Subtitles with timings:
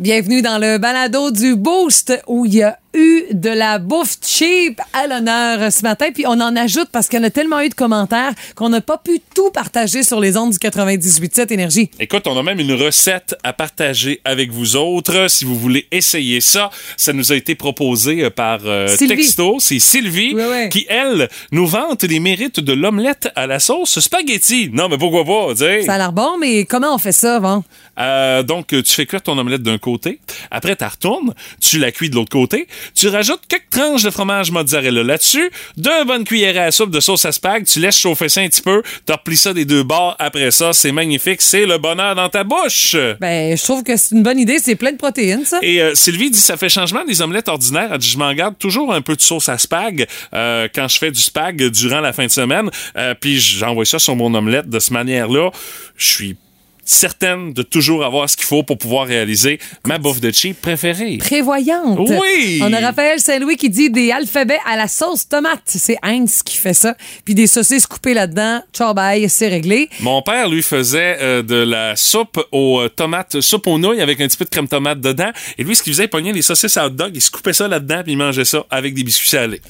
[0.00, 4.80] Bienvenue dans le balado du Boost où il y a eu de la bouffe cheap
[4.92, 6.06] à l'honneur ce matin.
[6.12, 8.80] Puis on en ajoute parce qu'il y en a tellement eu de commentaires qu'on n'a
[8.80, 11.90] pas pu tout partager sur les ondes du 98.7 Énergie.
[12.00, 15.28] Écoute, on a même une recette à partager avec vous autres.
[15.28, 19.58] Si vous voulez essayer ça, ça nous a été proposé euh, par euh, texto.
[19.60, 20.34] C'est Sylvie
[20.70, 24.70] qui, elle, nous vante les mérites de l'omelette à la sauce spaghetti.
[24.72, 25.82] Non, mais pourquoi pas, tu sais?
[25.82, 27.62] Ça a l'air bon, mais comment on fait ça, Van?
[27.98, 30.20] Euh, donc, tu fais cuire ton omelette d'un côté.
[30.50, 31.34] Après, tu retournes.
[31.60, 32.66] Tu la cuis de l'autre côté.
[32.94, 35.50] Tu rajoutes quelques tranches de fromage mozzarella là-dessus.
[35.76, 37.66] Deux bonnes cuillerées à soupe de sauce à spag.
[37.66, 38.82] Tu laisses chauffer ça un petit peu.
[39.06, 40.16] Tu replies ça des deux bords.
[40.18, 41.42] Après ça, c'est magnifique.
[41.42, 42.96] C'est le bonheur dans ta bouche.
[43.20, 44.58] Ben, je trouve que c'est une bonne idée.
[44.58, 45.58] C'est plein de protéines, ça.
[45.62, 47.90] Et euh, Sylvie dit ça fait changement des omelettes ordinaires.
[47.92, 50.98] Elle dit je m'en garde toujours un peu de sauce à spag euh, quand je
[50.98, 52.70] fais du spag durant la fin de semaine.
[52.96, 55.50] Euh, puis j'envoie ça sur mon omelette de cette manière-là.
[55.96, 56.36] Je suis
[56.84, 61.18] certaine de toujours avoir ce qu'il faut pour pouvoir réaliser ma bouffe de cheap préférée.
[61.18, 61.98] Prévoyante.
[61.98, 62.60] Oui.
[62.62, 65.62] On a Raphaël Saint-Louis qui dit des alphabets à la sauce tomate.
[65.66, 66.96] C'est Heinz qui fait ça.
[67.24, 68.62] Puis des saucisses coupées là-dedans.
[68.72, 69.88] Ciao, bye, c'est réglé.
[70.00, 74.20] Mon père, lui, faisait euh, de la soupe aux euh, tomates, soupe aux nouilles avec
[74.20, 75.30] un petit peu de crème tomate dedans.
[75.58, 77.52] Et lui, ce qu'il faisait, il pognait les saucisses à hot dog, il se coupait
[77.52, 79.60] ça là-dedans, puis il mangeait ça avec des biscuits salés.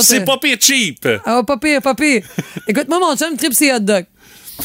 [0.00, 1.06] C'est pas pire cheap.
[1.24, 2.22] Ah, pas pire, pas pire.
[2.68, 4.04] Écoute, moi, mon chum trip, c'est hot dog.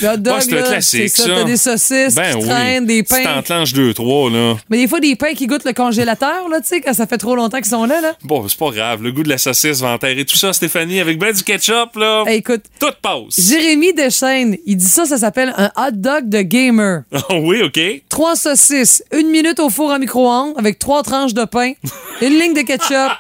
[0.01, 1.23] Le hot dog, Ouais, c'est là, classique, ça.
[1.23, 1.29] ça.
[1.35, 2.43] T'as des saucisses Ben qui oui.
[2.49, 3.23] traînent, des Tu pains.
[3.23, 4.55] t'enclenches deux, trois, là.
[4.69, 7.17] Mais des fois, des pains qui goûtent le congélateur, là, tu sais, quand ça fait
[7.17, 8.13] trop longtemps qu'ils sont là, là.
[8.23, 9.01] Bon, c'est pas grave.
[9.01, 12.23] Le goût de la saucisse va enterrer tout ça, Stéphanie, avec ben du ketchup, là.
[12.27, 13.39] Hey, écoute, Tout passe.
[13.49, 17.01] Jérémy Deschaines, il dit ça, ça s'appelle un hot dog de gamer.
[17.11, 17.79] Ah oui, OK.
[18.09, 21.73] Trois saucisses, une minute au four à micro-ondes avec trois tranches de pain,
[22.21, 23.11] une ligne de ketchup,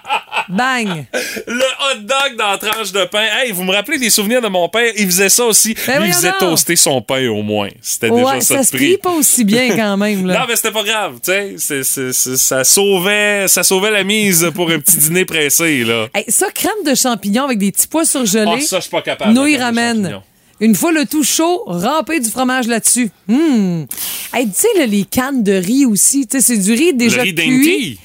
[0.49, 1.05] bang.
[1.47, 3.25] Le hot dog dans la tranche de pain.
[3.39, 4.91] Hey, vous me rappelez des souvenirs de mon père?
[4.97, 5.75] Il faisait ça aussi.
[5.85, 7.69] Ben Lui, il faisait toaster son pain au moins.
[7.81, 10.45] C'était Ouais, déjà ça ça de se prie pas aussi bien quand même, Non, là.
[10.47, 11.83] mais c'était pas grave, tu sais.
[11.83, 16.07] Ça sauvait, ça sauvait la mise pour un petit dîner pressé, là.
[16.13, 18.51] Hey, ça, crème de champignons avec des petits pois surgelés.
[18.55, 19.33] Ah, ça, je suis pas capable.
[19.33, 20.23] Nouilles champignons.
[20.59, 23.11] Une fois le tout chaud, râpé du fromage là-dessus.
[23.29, 23.85] Hum.
[24.33, 26.25] Hey, tu sais, les cannes de riz aussi.
[26.25, 27.99] Tu sais, c'est du riz déjà Le riz cuit.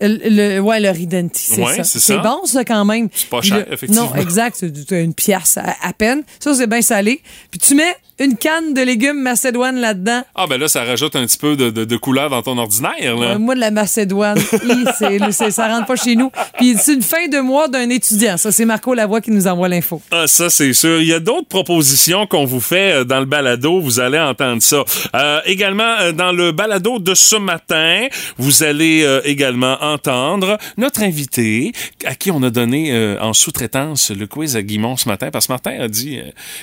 [0.00, 0.08] Le,
[0.56, 1.84] le- ouais, le riz denti, c'est Ouais, ça.
[1.84, 3.08] c'est bon, ça, quand même.
[3.14, 4.10] C'est pas cher, le- effectivement.
[4.10, 4.56] Non, exact.
[4.60, 6.22] C'est une pièce à, à peine.
[6.38, 7.22] Ça, c'est bien salé.
[7.50, 10.22] Puis tu mets une canne de légumes macédoine là-dedans.
[10.34, 13.16] Ah, ben là, ça rajoute un petit peu de, de- de couleur dans ton ordinaire,
[13.16, 13.38] là.
[13.38, 14.38] Moi, de la Macédoine,
[14.98, 16.30] c'est- c'est- ça rentre pas chez nous.
[16.58, 18.36] Puis c'est une fin de mois d'un étudiant.
[18.36, 20.00] Ça, c'est Marco Lavoie qui nous envoie l'info.
[20.10, 21.00] Ah, ça, c'est sûr.
[21.00, 23.80] Il y a d'autres propositions qu'on vous fait euh, dans le balado.
[23.80, 24.82] Vous allez entendre ça.
[25.14, 28.06] Euh, également, euh, dans le balado de ce matin,
[28.38, 31.72] vous allez euh, également entendre notre invité
[32.04, 35.30] à qui on a donné euh, en sous-traitance le quiz à Guimont ce matin.
[35.30, 36.18] Parce que Martin a dit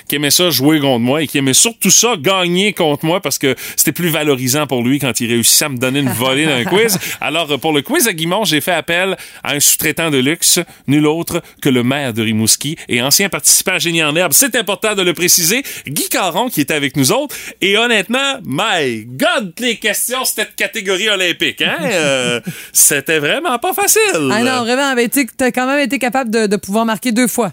[0.08, 3.38] qu'il aimait ça jouer contre moi et qu'il aimait surtout ça gagner contre moi parce
[3.38, 6.64] que c'était plus valorisant pour lui quand il réussissait à me donner une volée d'un
[6.64, 6.98] quiz.
[7.20, 11.06] Alors, pour le quiz à Guimont, j'ai fait appel à un sous-traitant de luxe, nul
[11.06, 14.32] autre que le maire de Rimouski et ancien participant à Génie en herbe.
[14.32, 15.62] C'est important de le préciser.
[15.86, 17.36] Guy Caron qui était avec nous autres.
[17.60, 21.62] Et honnêtement, my God, les questions, c'était de catégorie olympique.
[21.62, 21.78] Hein?
[21.94, 22.40] Euh,
[22.72, 24.30] c'était vraiment pas facile.
[24.30, 27.28] Ah non, vraiment, ben, tu as quand même été capable de, de pouvoir marquer deux
[27.28, 27.52] fois.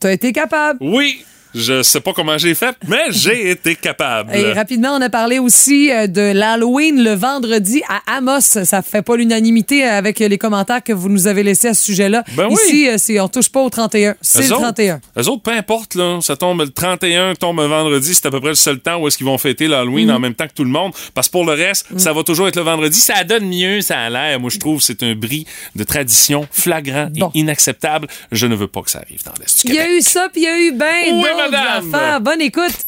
[0.00, 0.78] T'as été capable.
[0.82, 4.34] Oui, je sais pas comment j'ai fait, mais j'ai été capable.
[4.34, 8.40] Et rapidement, on a parlé aussi euh, de l'Halloween le vendredi à Amos.
[8.40, 12.24] Ça fait pas l'unanimité avec les commentaires que vous nous avez laissés à ce sujet-là.
[12.36, 12.56] Ben oui.
[12.66, 14.14] Ici, euh, c'est on touche pas au 31.
[14.20, 15.00] C'est le autres- 31.
[15.18, 18.40] Eux autres, peu importe, là, ça tombe le 31, tombe un vendredi, c'est à peu
[18.40, 20.14] près le seul temps où est-ce qu'ils vont fêter l'Halloween Mm.
[20.14, 20.92] en même temps que tout le monde.
[21.14, 22.98] Parce que pour le reste, ça va toujours être le vendredi.
[22.98, 24.40] Ça donne mieux, ça a l'air.
[24.40, 25.46] Moi, je trouve que c'est un bris
[25.76, 27.30] de tradition flagrant Bon.
[27.34, 28.08] et inacceptable.
[28.30, 30.28] Je ne veux pas que ça arrive dans l'Est du Il y a eu ça,
[30.32, 32.22] puis il y a eu ben Oui, madame.
[32.22, 32.86] Bonne écoute.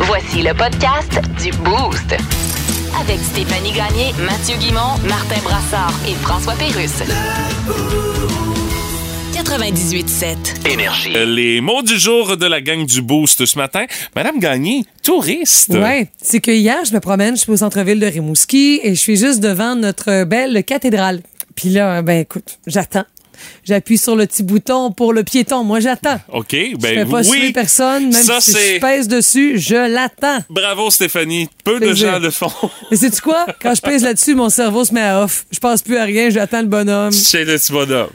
[0.00, 2.16] Voici le podcast du Boost.
[3.00, 7.02] Avec Stéphanie Gagné, Mathieu Guimont, Martin Brassard et François Pérusse.
[9.34, 10.68] 98.7.
[10.70, 11.12] Énergie.
[11.16, 13.84] Euh, Les mots du jour de la gang du Boost ce matin.
[14.16, 15.70] Madame Gagné, touriste.
[15.70, 19.00] Ouais, c'est que hier, je me promène, je suis au centre-ville de Rimouski et je
[19.00, 21.20] suis juste devant notre belle cathédrale.
[21.54, 23.04] Puis là, ben écoute, j'attends.
[23.64, 25.64] J'appuie sur le petit bouton pour le piéton.
[25.64, 26.18] Moi, j'attends.
[26.32, 27.52] OK, Je ben fais pas oui.
[27.52, 30.38] personne, même Ça, si je pèse dessus, je l'attends.
[30.50, 31.48] Bravo, Stéphanie.
[31.64, 32.12] Peu de Plaisir.
[32.12, 32.50] gens le font.
[32.90, 33.46] Mais sais-tu quoi?
[33.60, 35.44] Quand je pèse là-dessus, mon cerveau se met à off.
[35.50, 37.12] Je pense plus à rien, j'attends le bonhomme.
[37.12, 38.10] Chez le petit bonhomme.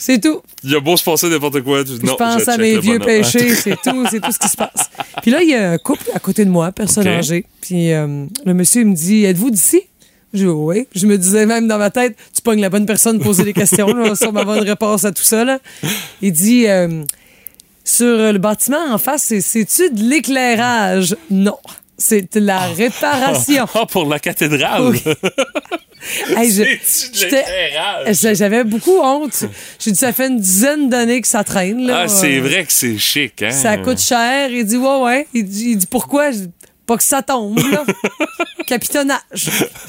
[0.00, 0.40] C'est tout.
[0.62, 1.82] Il a beau se passer n'importe quoi.
[1.82, 4.48] tu- je non, pense à check mes vieux péchés, c'est tout, c'est tout ce qui
[4.48, 4.90] se passe.
[5.22, 7.14] Puis là, il y a un couple à côté de moi, personne OK.
[7.14, 7.44] âgée.
[7.60, 9.82] Puis euh, le monsieur il me dit Êtes-vous d'ici?
[10.34, 10.86] Je Oui.
[10.94, 13.52] Je me disais même dans ma tête Tu pognes la bonne personne pour poser des
[13.54, 15.44] questions, là, sur ma bonne réponse à tout ça.
[15.44, 15.58] Là.
[16.22, 17.02] Il dit euh,
[17.84, 21.16] Sur le bâtiment en face, c'est- c'est-tu de l'éclairage?
[21.30, 21.56] Non.
[21.96, 23.66] c'est la réparation.
[23.74, 24.82] Ah, pour la cathédrale.
[24.82, 25.02] Oui.
[26.36, 28.34] Hey, de?
[28.34, 29.44] J'avais beaucoup honte.
[29.80, 31.86] J'ai dit, ça fait une dizaine d'années que ça traîne.
[31.86, 32.02] Là.
[32.02, 33.50] Ah, c'est vrai que c'est chic, hein?
[33.50, 34.48] Ça coûte cher.
[34.50, 35.26] Il dit, ouais, ouais.
[35.34, 36.30] Il dit, il dit pourquoi?
[36.88, 37.84] Pas que ça tombe, là.
[38.66, 39.50] Capitonnage.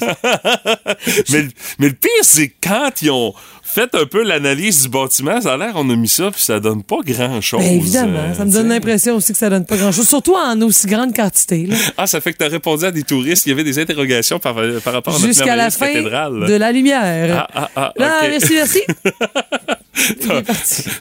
[1.30, 1.48] mais,
[1.78, 5.56] mais le pire, c'est quand ils ont fait un peu l'analyse du bâtiment, ça a
[5.56, 7.60] l'air qu'on a mis ça, puis ça donne pas grand-chose.
[7.60, 8.18] Ben, évidemment.
[8.18, 10.08] euh, Ça me donne l'impression aussi que ça donne pas grand-chose.
[10.08, 11.66] Surtout en aussi grande quantité.
[11.66, 11.76] là.
[11.96, 13.46] Ah, ça fait que tu as répondu à des touristes.
[13.46, 14.54] Il y avait des interrogations par,
[14.84, 16.46] par rapport à notre Jusqu'à la fin cathédrale.
[16.46, 17.46] de la lumière.
[17.54, 18.80] Ah, ah, ah, Là, merci, merci.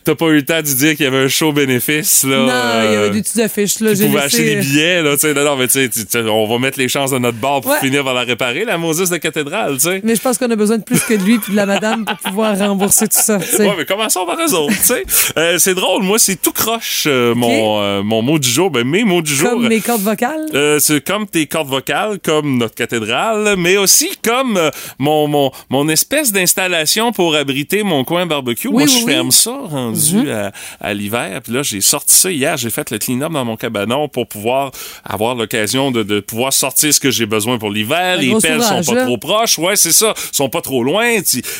[0.03, 2.37] T'as pas eu le temps de dire qu'il y avait un show bénéfice, là.
[2.37, 3.79] Non, il y euh, avait des petites affiches.
[3.79, 5.33] Là, Tu pouvais acheter des billets, là, tu sais.
[5.33, 7.79] Non, non, mais tu sais, on va mettre les chances de notre bord pour Ouais.
[7.81, 10.01] finir par la réparer, la Moses de cathédrale, tu sais.
[10.03, 12.03] Mais je pense qu'on a besoin de plus que de lui puis de la madame
[12.05, 13.37] pour pouvoir rembourser tout ça.
[13.39, 13.67] tu sais.
[13.67, 15.03] Ouais, mais commençons par eux autres, tu sais?
[15.37, 18.71] Euh, c'est drôle, moi, c'est tout croche, euh, mon, euh, mon mot du jour.
[18.71, 19.49] Ben, mes mots du jour.
[19.51, 20.45] Comme mes cordes vocales?
[20.53, 25.51] Euh, c'est comme tes cordes vocales, comme notre cathédrale, mais aussi comme euh, mon, mon,
[25.69, 28.67] mon espèce d'installation pour abriter mon coin barbecue.
[28.67, 29.03] Oui, Moi, oui, je oui.
[29.03, 29.09] Mhm.
[29.09, 31.41] ferme ça rendu à, à l'hiver.
[31.43, 32.57] Puis là, j'ai sorti ça hier.
[32.57, 34.71] J'ai fait le clean-up dans mon cabanon pour pouvoir
[35.03, 38.17] avoir l'occasion de, de pouvoir sortir ce que j'ai besoin pour l'hiver.
[38.17, 39.05] Les pelles sont pas là.
[39.05, 39.57] trop proches.
[39.59, 40.13] Ouais, c'est ça.
[40.31, 41.05] sont pas trop loin.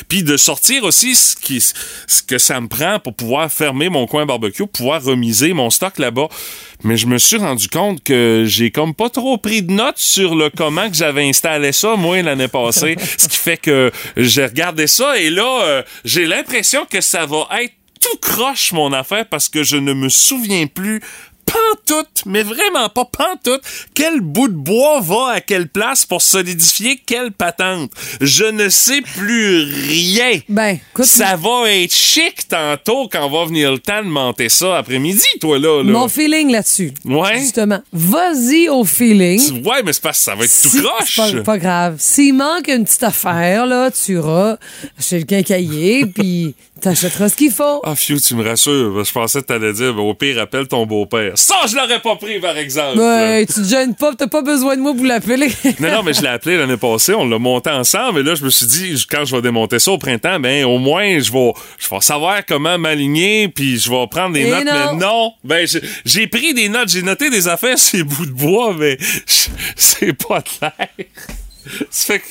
[0.08, 4.06] Puis de sortir aussi ce, qui, ce que ça me prend pour pouvoir fermer mon
[4.06, 6.28] coin barbecue, pouvoir remiser mon stock là-bas.
[6.82, 10.34] Mais je me suis rendu compte que j'ai comme pas trop pris de notes sur
[10.34, 12.96] le comment que j'avais installé ça, moi, l'année passée.
[13.18, 17.46] ce qui fait que j'ai regardé ça et là, euh, j'ai l'impression que ça va
[17.62, 21.00] être tout croche, mon affaire, parce que je ne me souviens plus
[21.52, 23.62] pantoute, mais vraiment pas pantoute,
[23.94, 27.90] quel bout de bois va à quelle place pour solidifier quelle patente?
[28.20, 30.40] Je ne sais plus rien.
[30.48, 34.78] Ben, écoute, Ça va être chic tantôt quand va venir le temps de monter ça
[34.78, 35.82] après-midi, toi, là.
[35.82, 35.90] là.
[35.92, 36.92] mon feeling là-dessus.
[37.04, 37.38] Ouais.
[37.40, 37.80] Justement.
[37.92, 39.64] Vas-y au feeling.
[39.66, 41.20] Ouais, mais c'est parce que ça va être Si- tout croche.
[41.26, 41.96] c'est Pas, pas grave.
[41.98, 44.56] S'il manque une petite affaire, là, tu iras
[44.98, 47.80] chez le quincailler, puis t'achèteras ce qu'il faut.
[47.84, 49.04] Ah, Fiu, tu me rassures.
[49.04, 51.32] Je pensais que t'allais dire, au pire, appelle ton beau-père.
[51.36, 52.98] Ça, je l'aurais pas pris, par exemple.
[52.98, 55.48] Ouais, tu te gênes pas, t'as pas besoin de moi pour l'appeler.
[55.78, 58.44] Non, non, mais je l'ai appelé l'année passée, on l'a monté ensemble, et là, je
[58.44, 61.52] me suis dit, quand je vais démonter ça au printemps, ben, au moins, je vais,
[61.78, 64.72] je vais savoir comment m'aligner, puis je vais prendre des Et notes, non.
[64.94, 65.32] mais non.
[65.44, 65.66] Ben,
[66.04, 68.96] j'ai- pris des notes, j'ai noté des affaires sur les bouts de bois, mais
[69.76, 70.88] c'est pas clair.
[71.90, 72.22] C'est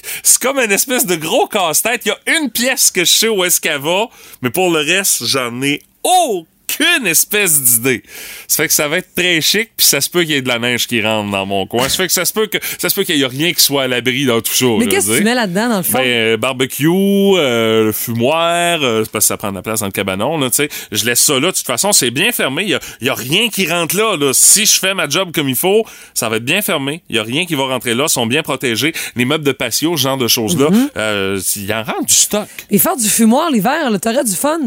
[0.42, 2.02] comme une espèce de gros casse-tête.
[2.06, 4.10] Il y a une pièce que je sais où est-ce va,
[4.42, 6.59] mais pour le reste, j'en ai aucune
[7.06, 8.04] espèce d'idée.
[8.48, 10.42] Ça fait que ça va être très chic, puis ça se peut qu'il y ait
[10.42, 11.88] de la neige qui rentre dans mon coin.
[11.90, 13.64] Ça fait que ça se peut que ça se peut qu'il y ait rien qui
[13.64, 14.66] soit à l'abri dans tout ça.
[14.78, 15.98] Mais là, qu'est-ce que tu mets là-dedans, dans le fond?
[15.98, 19.80] Ben, euh, barbecue, euh, le fumoir, euh, c'est parce que ça prend de la place
[19.82, 20.70] dans le cabanon, là, tu sais.
[20.92, 22.64] Je laisse ça là, de toute façon, c'est bien fermé.
[22.64, 24.32] Il y a, y a rien qui rentre là, là.
[24.34, 27.02] Si je fais ma job comme il faut, ça va être bien fermé.
[27.10, 28.94] Il y a rien qui va rentrer là, ils sont bien protégés.
[29.16, 30.90] Les meubles de patio, ce genre de choses-là, Mm-hmm.
[30.98, 32.48] euh, il y en rentre du stock.
[32.70, 34.60] Et faire du fumoir l'hiver, là, t'aurais du fun.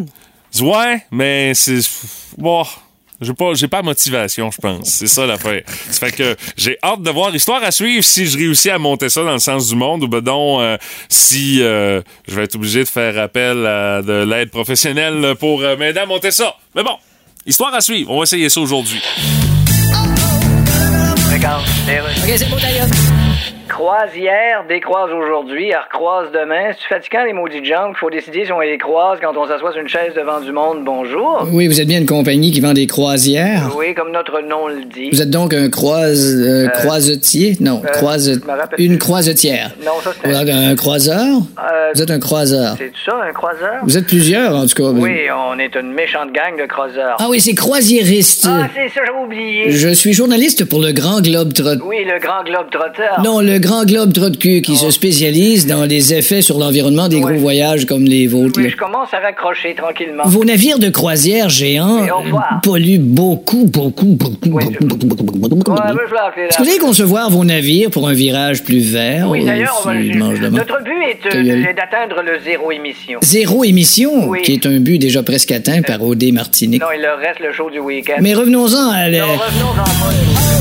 [0.60, 1.80] Ouais, mais c'est.
[2.36, 2.64] Bon.
[3.22, 4.88] J'ai pas, j'ai pas motivation, je pense.
[4.88, 5.62] C'est ça l'affaire.
[5.90, 9.08] Ça fait que j'ai hâte de voir l'histoire à suivre si je réussis à monter
[9.08, 10.76] ça dans le sens du monde ou ben donc euh,
[11.08, 15.76] si euh, je vais être obligé de faire appel à de l'aide professionnelle pour euh,
[15.76, 16.56] m'aider à monter ça.
[16.74, 16.96] Mais bon,
[17.46, 18.10] histoire à suivre.
[18.10, 19.00] On va essayer ça aujourd'hui.
[21.32, 21.64] Regarde,
[23.72, 26.72] Croisière décroise aujourd'hui, elle recroise demain.
[26.78, 29.72] C'est fatigant les maudits jambes qu'il faut décider si on les croise quand on s'assoit
[29.72, 30.84] sur une chaise devant du monde.
[30.84, 31.48] Bonjour.
[31.50, 33.70] Oui, vous êtes bien une compagnie qui vend des croisières?
[33.74, 35.08] Oui, comme notre nom le dit.
[35.10, 37.56] Vous êtes donc un croise, euh, croisetier?
[37.60, 38.42] Non, euh, croise,
[38.76, 39.70] une croisetière.
[39.82, 40.30] Non, ça c'est.
[40.30, 41.38] êtes un croiseur?
[41.58, 42.74] Euh, Vous êtes un croiseur.
[42.76, 43.76] c'est ça, un croiseur?
[43.84, 44.90] Vous êtes plusieurs, en tout cas.
[44.90, 47.16] Oui, on est une méchante gang de croiseurs.
[47.18, 48.46] Ah oui, c'est croisiériste.
[48.50, 49.70] Ah, c'est ça, j'ai oublié.
[49.70, 51.82] Je suis journaliste pour le Grand Globe Trot.
[51.86, 53.18] Oui, le grand globe trotteur.
[53.24, 57.16] Non, le Grand Globe Trot cul qui se spécialise dans les effets sur l'environnement des
[57.16, 57.32] Ouais.
[57.32, 58.60] gros voyages comme les vôtres.
[58.60, 60.24] Oui, je commence à raccrocher tranquillement.
[60.26, 62.04] Vos navires de croisière géants
[62.62, 66.40] polluent beaucoup, beaucoup, beaucoup, Oui, beaucoup, je- beaucoup, beaucoup, beaucoup, beaucoup, Ouais, beaucoup.
[66.48, 69.28] Est-ce que vous allez concevoir vos navires pour un virage plus vert?
[69.30, 73.20] Oui, ou d'ailleurs, si notre but est, euh, est d'atteindre le zéro émission.
[73.22, 74.42] Zéro émission, Oui.
[74.42, 76.32] qui est un but déjà presque atteint par O.D.
[76.32, 76.80] Martinique.
[76.82, 78.16] Non, il leur reste le show du week-end.
[78.20, 79.08] Mais revenons-en à.
[79.08, 80.51] Non, revenons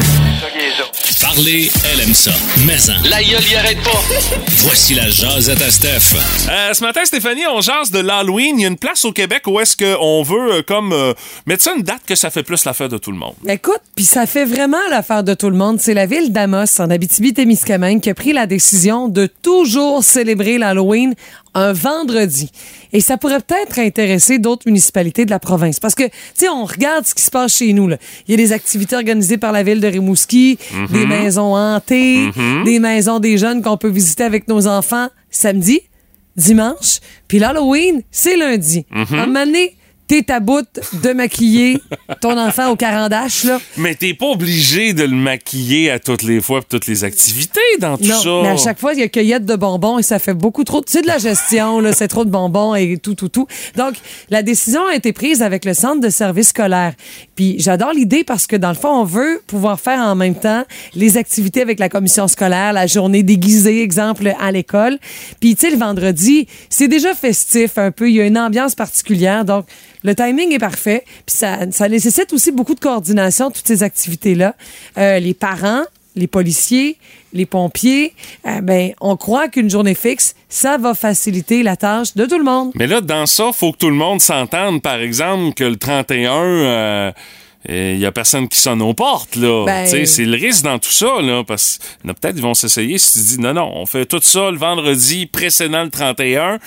[1.37, 2.31] elle aime ça.
[2.67, 4.01] Mais en, La gueule y arrête pas.
[4.57, 6.17] voici la jasette à Steph.
[6.49, 8.59] Euh, ce matin, Stéphanie, on jase de l'Halloween.
[8.59, 11.13] Il y a une place au Québec où est-ce qu'on veut euh, comme euh,
[11.45, 13.35] mettre ça une date que ça fait plus l'affaire de tout le monde.
[13.47, 15.79] Écoute, puis ça fait vraiment l'affaire de tout le monde.
[15.79, 21.15] C'est la ville d'Amos, en Abitibi-Témiscamingue, qui a pris la décision de toujours célébrer l'Halloween
[21.53, 22.49] un vendredi.
[22.93, 25.79] Et ça pourrait peut-être intéresser d'autres municipalités de la province.
[25.79, 27.89] Parce que, tu sais, on regarde ce qui se passe chez nous.
[28.27, 30.57] Il y a des activités organisées par la ville de Rimouski,
[30.89, 32.31] des maisons maisons hantées,
[32.65, 35.81] des maisons des jeunes qu'on peut visiter avec nos enfants samedi,
[36.35, 36.99] dimanche.
[37.27, 38.85] Puis l'Halloween, c'est lundi.
[38.91, 39.75] À un moment donné,
[40.11, 41.77] t'es à bout de maquiller
[42.19, 43.59] ton enfant au carandache, là.
[43.77, 47.59] Mais t'es pas obligé de le maquiller à toutes les fois pour toutes les activités
[47.79, 48.29] dans tout Non, ça.
[48.43, 50.81] mais à chaque fois, il y a cueillette de bonbons et ça fait beaucoup trop.
[50.85, 51.93] C'est de la gestion, là.
[51.93, 53.47] C'est trop de bonbons et tout, tout, tout.
[53.77, 53.93] Donc,
[54.29, 56.93] la décision a été prise avec le centre de service scolaire.
[57.35, 60.63] Puis, j'adore l'idée parce que, dans le fond, on veut pouvoir faire en même temps
[60.93, 64.97] les activités avec la commission scolaire, la journée déguisée, exemple, à l'école.
[65.39, 68.09] Puis, tu sais, le vendredi, c'est déjà festif un peu.
[68.09, 69.45] Il y a une ambiance particulière.
[69.45, 69.65] Donc,
[70.03, 71.03] le timing est parfait.
[71.25, 74.55] Puis, ça, ça nécessite aussi beaucoup de coordination, toutes ces activités-là.
[74.97, 75.83] Euh, les parents,
[76.15, 76.97] les policiers,
[77.33, 78.13] les pompiers,
[78.45, 82.43] euh, ben, on croit qu'une journée fixe, ça va faciliter la tâche de tout le
[82.43, 82.71] monde.
[82.75, 86.33] Mais là, dans ça, faut que tout le monde s'entende, par exemple, que le 31,
[86.33, 87.11] euh,
[87.69, 89.65] il y a personne qui sonne aux portes, là.
[89.65, 93.13] Ben- c'est le risque dans tout ça, là, parce a peut-être qui vont s'essayer si
[93.13, 96.59] tu dis non, non, on fait tout ça le vendredi précédent le 31.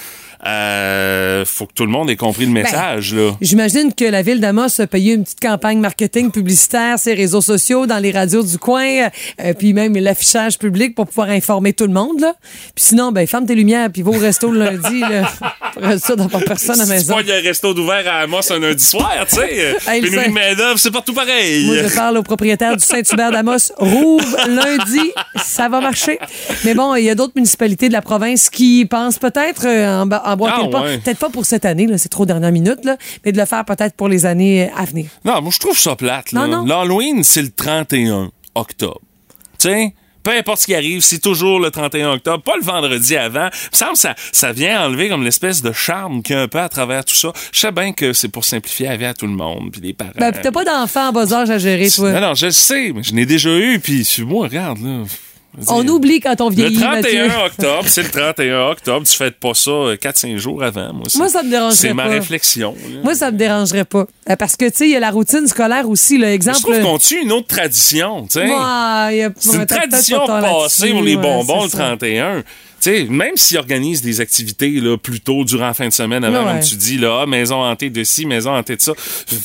[0.46, 3.32] Euh, faut que tout le monde ait compris le Ben, message, là.
[3.40, 7.86] J'imagine que la ville d'Amos a payé une petite campagne marketing publicitaire, ses réseaux sociaux,
[7.86, 9.08] dans les radios du coin,
[9.40, 12.20] euh, puis même l'affichage public pour pouvoir informer tout le monde.
[12.20, 12.34] Là.
[12.74, 15.00] Puis sinon, ben ferme tes lumières, puis va au resto le lundi.
[15.00, 15.30] Là,
[15.82, 17.14] être sûr d'avoir personne à la maison.
[17.14, 19.76] pas qu'il y a un resto d'ouvert à Amos un lundi soir, tu sais.
[19.88, 21.66] Hey, Pénurie saint- de main-d'œuvre, c'est partout pareil.
[21.66, 23.72] Moi, je parle au propriétaire du Saint-Hubert d'Amos.
[23.78, 25.12] Rouvre lundi,
[25.42, 26.18] ça va marcher.
[26.64, 30.10] Mais bon, il y a d'autres municipalités de la province qui pensent peut-être euh, en,
[30.10, 30.82] en boîter Ah, pas.
[30.82, 30.98] ouais.
[30.98, 33.94] Peut-être pas pour cette année, c'est trop dernière minute, là, mais de le faire peut-être
[33.94, 35.06] pour les années à venir.
[35.24, 36.32] Non, moi, je trouve ça plate.
[36.32, 36.46] là.
[36.46, 36.66] Non, non.
[36.66, 39.00] L'Halloween, c'est le 31 octobre.
[39.58, 39.94] Tu sais?
[40.24, 43.50] Peu importe ce qui arrive, c'est toujours le 31 octobre, pas le vendredi avant.
[43.52, 46.42] Il me semble que ça, ça vient enlever comme l'espèce de charme qu'il y a
[46.42, 47.30] un peu à travers tout ça.
[47.52, 49.92] Je sais bien que c'est pour simplifier la vie à tout le monde, puis les
[49.92, 50.12] parents.
[50.16, 52.10] Ben, t'as pas d'enfant en bas âge à gérer, toi.
[52.12, 55.04] Non, non, je le sais, mais je n'ai déjà eu, puis moi, regarde, là.
[55.58, 57.44] Je On oublie quand on Le vieillit, 31 Mathieu.
[57.46, 59.06] octobre, c'est le 31 octobre.
[59.06, 60.92] Tu fêtes pas ça 4-5 jours avant.
[60.92, 62.08] Moi, Moi, ça me dérangerait C'est ma pas.
[62.10, 62.74] réflexion.
[62.92, 63.00] là.
[63.04, 64.06] Moi, ça me dérangerait pas.
[64.30, 66.28] Euh, Parce que, tu sais, il y a la routine scolaire aussi, là.
[66.28, 66.60] Je Exemple.
[66.60, 68.48] trouve qu'on tue une autre tradition, tu sais.
[68.48, 71.84] Ouais, C'est une tradition pas passée pour les ouais, bonbons le c'est ça.
[71.96, 72.42] 31.
[72.84, 76.22] Tu sais, même s'ils organisent des activités là, plus tôt durant la fin de semaine,
[76.22, 76.52] avant, Ouais.
[76.52, 78.92] comme tu dis, là, ah, maison hantée de ci, maison hantée de ça,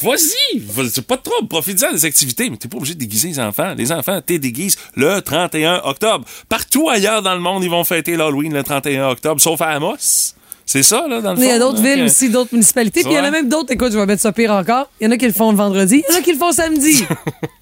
[0.03, 3.39] vas-y, vas- c'est pas trop, profite-en des activités, mais t'es pas obligé de déguiser les
[3.39, 3.74] enfants.
[3.77, 6.25] Les enfants, t'es déguises le 31 octobre.
[6.50, 10.34] Partout ailleurs dans le monde, ils vont fêter l'Halloween le 31 octobre, sauf à Amos.
[10.65, 11.41] C'est ça, là, dans le fond.
[11.41, 13.03] Il y a d'autres là, villes aussi, d'autres municipalités.
[13.03, 14.89] Puis il y en a même d'autres, écoute, je vais mettre ça pire encore.
[15.00, 16.38] Il y en a qui le font le vendredi, il y en a qui le
[16.38, 17.05] font samedi.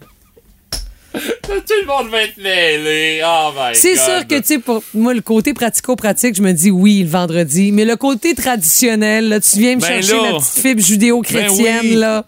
[1.14, 3.22] Tout le monde va être mêlé.
[3.26, 6.70] Oh my C'est sûr que, tu sais, pour moi, le côté pratico-pratique, je me dis
[6.70, 7.72] oui, le vendredi.
[7.72, 10.32] Mais le côté traditionnel, là, tu viens me Ben chercher là.
[10.34, 11.96] ma petite fibre judéo-chrétienne, Ben oui.
[11.96, 12.26] là.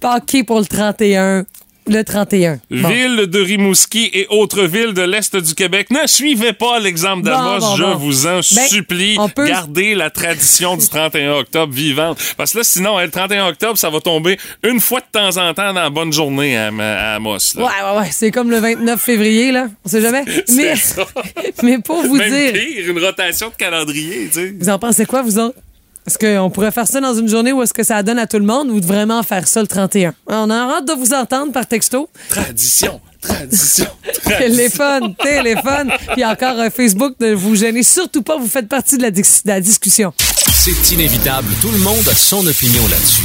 [0.00, 1.44] Paquet pour le 31.
[1.86, 2.60] Le 31.
[2.70, 2.88] Bon.
[2.88, 7.60] Ville de Rimouski et autres villes de l'Est du Québec, ne suivez pas l'exemple d'Amos,
[7.60, 9.16] Bon, bon, je vous en Ben, supplie.
[9.18, 12.18] on peut- Gardez la tradition du 31 octobre vivante.
[12.38, 15.36] Parce que là, sinon, hein, le 31 octobre, ça va tomber une fois de temps
[15.36, 17.36] en temps dans la bonne journée à, à Amos.
[17.56, 17.62] là.
[17.64, 18.08] Ouais, ouais, ouais.
[18.12, 19.68] C'est comme le 29 février, là.
[19.84, 20.24] On sait jamais.
[20.56, 21.04] Mais, ça.
[21.62, 24.54] mais pour vous Même dire, pire, une rotation de calendrier, tu sais.
[24.58, 25.58] vous en pensez quoi, vous autres?
[26.06, 28.38] Est-ce qu'on pourrait faire ça dans une journée où est-ce que ça donne à tout
[28.38, 30.14] le monde ou de vraiment faire ça le 31?
[30.26, 32.10] On a hâte de vous entendre par texto.
[32.28, 33.86] Tradition, tradition,
[34.22, 34.38] tradition.
[34.38, 35.90] Téléphone, téléphone.
[36.12, 39.22] Puis encore euh, Facebook, ne vous gênez surtout pas, vous faites partie de la, dis-
[39.44, 40.12] de la discussion.
[40.52, 43.24] C'est inévitable, tout le monde a son opinion là-dessus.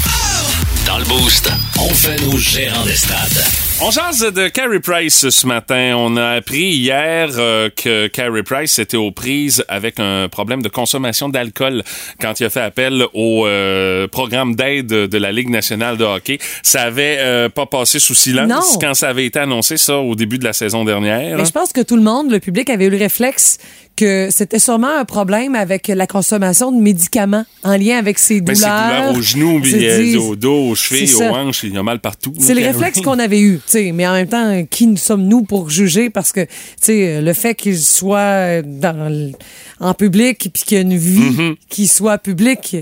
[0.89, 3.43] Dans le Boost, on fait nos gérants des stades.
[3.79, 5.93] On jase de Carey Price ce matin.
[5.96, 10.67] On a appris hier euh, que Carey Price était aux prises avec un problème de
[10.67, 11.84] consommation d'alcool
[12.19, 16.39] quand il a fait appel au euh, programme d'aide de la Ligue nationale de hockey.
[16.63, 18.79] Ça avait euh, pas passé sous silence Non.
[18.81, 21.38] quand ça avait été annoncé, ça, au début de la saison dernière.
[21.38, 23.60] Mais je pense que tout le monde, le public, avait eu le réflexe
[23.99, 28.53] que c'était sûrement un problème avec la consommation de médicaments en lien avec ses Ben,
[28.55, 28.69] douleurs.
[28.69, 31.77] c'est douleur aux genoux, puis Se euh, au dos, aux chevilles, aux hanches, il y
[31.77, 32.33] a mal partout.
[32.39, 35.43] C'est le réflexe qu'on avait eu, tu sais, mais en même temps, qui nous sommes-nous
[35.43, 36.09] pour juger?
[36.09, 36.49] Parce que, tu
[36.81, 39.31] sais, le fait qu'il soit dans
[39.79, 41.55] en public puis qu'il y a une vie Mm-hmm.
[41.69, 42.77] qui soit publique,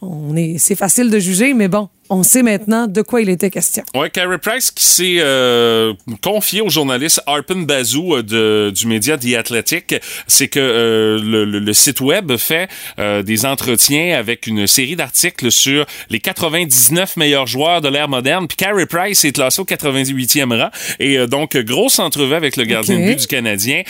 [0.00, 3.48] on est, c'est facile de juger, mais bon, on sait maintenant de quoi il était
[3.50, 3.82] question.
[3.94, 9.16] Ouais, Carey Price qui s'est euh, confié au journaliste Arpin Bazou euh, de, du média
[9.16, 9.94] The Athletic,
[10.26, 14.94] c'est que euh, le, le- le site web fait euh, des entretiens avec une série
[14.96, 18.46] d'articles sur les 99 meilleurs joueurs de l'ère moderne.
[18.46, 20.70] Puis Carey Price est classé au 98e rang.
[21.00, 23.82] Et donc, grosse entrevue avec le gardien de but du Canadien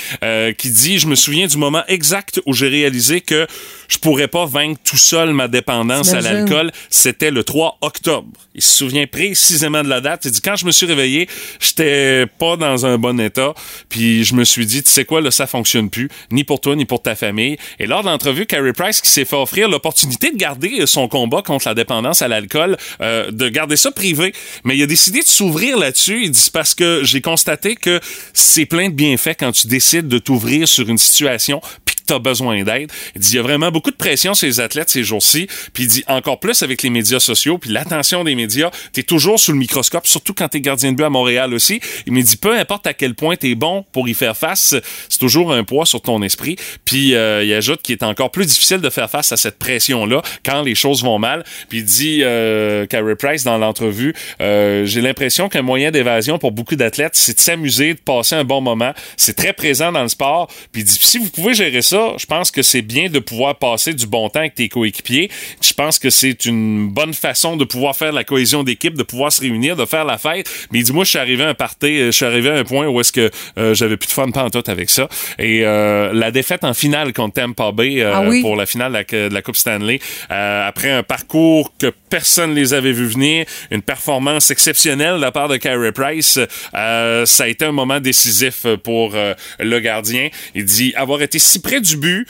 [0.59, 3.47] qui dit, je me souviens du moment exact où j'ai réalisé que
[3.89, 6.71] je pourrais pas vaincre tout seul ma dépendance à l'alcool.
[6.89, 8.12] C'était le 3 octobre.
[8.55, 10.25] Il se souvient précisément de la date.
[10.25, 11.29] Il dit, quand je me suis réveillé,
[11.61, 13.55] j'étais pas dans un bon état.
[13.89, 16.77] Puis je me suis dit, tu sais quoi, là, ça fonctionne plus, ni pour toi,
[16.77, 17.57] ni pour ta famille.
[17.79, 21.43] Et lors de l'entrevue, Carrie Price qui s'est fait offrir l'opportunité de garder son combat
[21.43, 24.33] contre la dépendance à l'alcool, euh, de garder ça privé.
[24.65, 26.25] Mais il a décidé de s'ouvrir là-dessus.
[26.25, 28.01] Il dit, parce que j'ai constaté que
[28.35, 31.61] c'est plein de bienfaits quand tu décides de t'ouvrir sur une situation
[32.03, 32.91] puis que tu as besoin d'aide.
[33.15, 35.47] Il dit, il y a vraiment beaucoup de pression sur les athlètes ces jours-ci.
[35.73, 39.03] Puis il dit, encore plus avec les médias sociaux, puis l'attention des médias, tu es
[39.03, 41.81] toujours sous le microscope, surtout quand tu es gardien de but à Montréal aussi.
[42.07, 44.75] Il me dit, peu importe à quel point tu es bon pour y faire face,
[45.09, 46.57] c'est toujours un poids sur ton esprit.
[46.85, 50.23] Puis euh, il ajoute qu'il est encore plus difficile de faire face à cette pression-là
[50.45, 51.45] quand les choses vont mal.
[51.69, 56.53] Puis il dit, euh, Carey Price, dans l'entrevue, euh, j'ai l'impression qu'un moyen d'évasion pour
[56.53, 58.93] beaucoup d'athlètes, c'est de s'amuser, de passer un bon moment.
[59.17, 60.49] C'est très présent dans le sport.
[60.73, 63.57] Puis il dit, si vous pouvez gérer ça, je pense que c'est bien de pouvoir
[63.57, 65.31] passer du bon temps avec tes coéquipiers.
[65.61, 69.33] Je pense que c'est une bonne façon de pouvoir faire la cohésion d'équipe, de pouvoir
[69.33, 70.49] se réunir, de faire la fête.
[70.71, 72.65] Mais il dit, moi, je suis arrivé à un party, je suis arrivé à un
[72.65, 75.09] point où est-ce que euh, j'avais plus de fun pantoute avec ça.
[75.39, 78.43] Et euh, la défaite en finale contre Tampa Bay euh, Ah oui?
[78.43, 82.55] pour la finale de la, de la Coupe Stanley, euh, après un parcours que personne
[82.55, 86.39] les avait vus venir, une performance exceptionnelle de la part de Carey Price,
[86.75, 90.29] euh, ça a été un moment décisif pour euh, le gardien.
[90.55, 92.29] Il dit avoir été si près du but.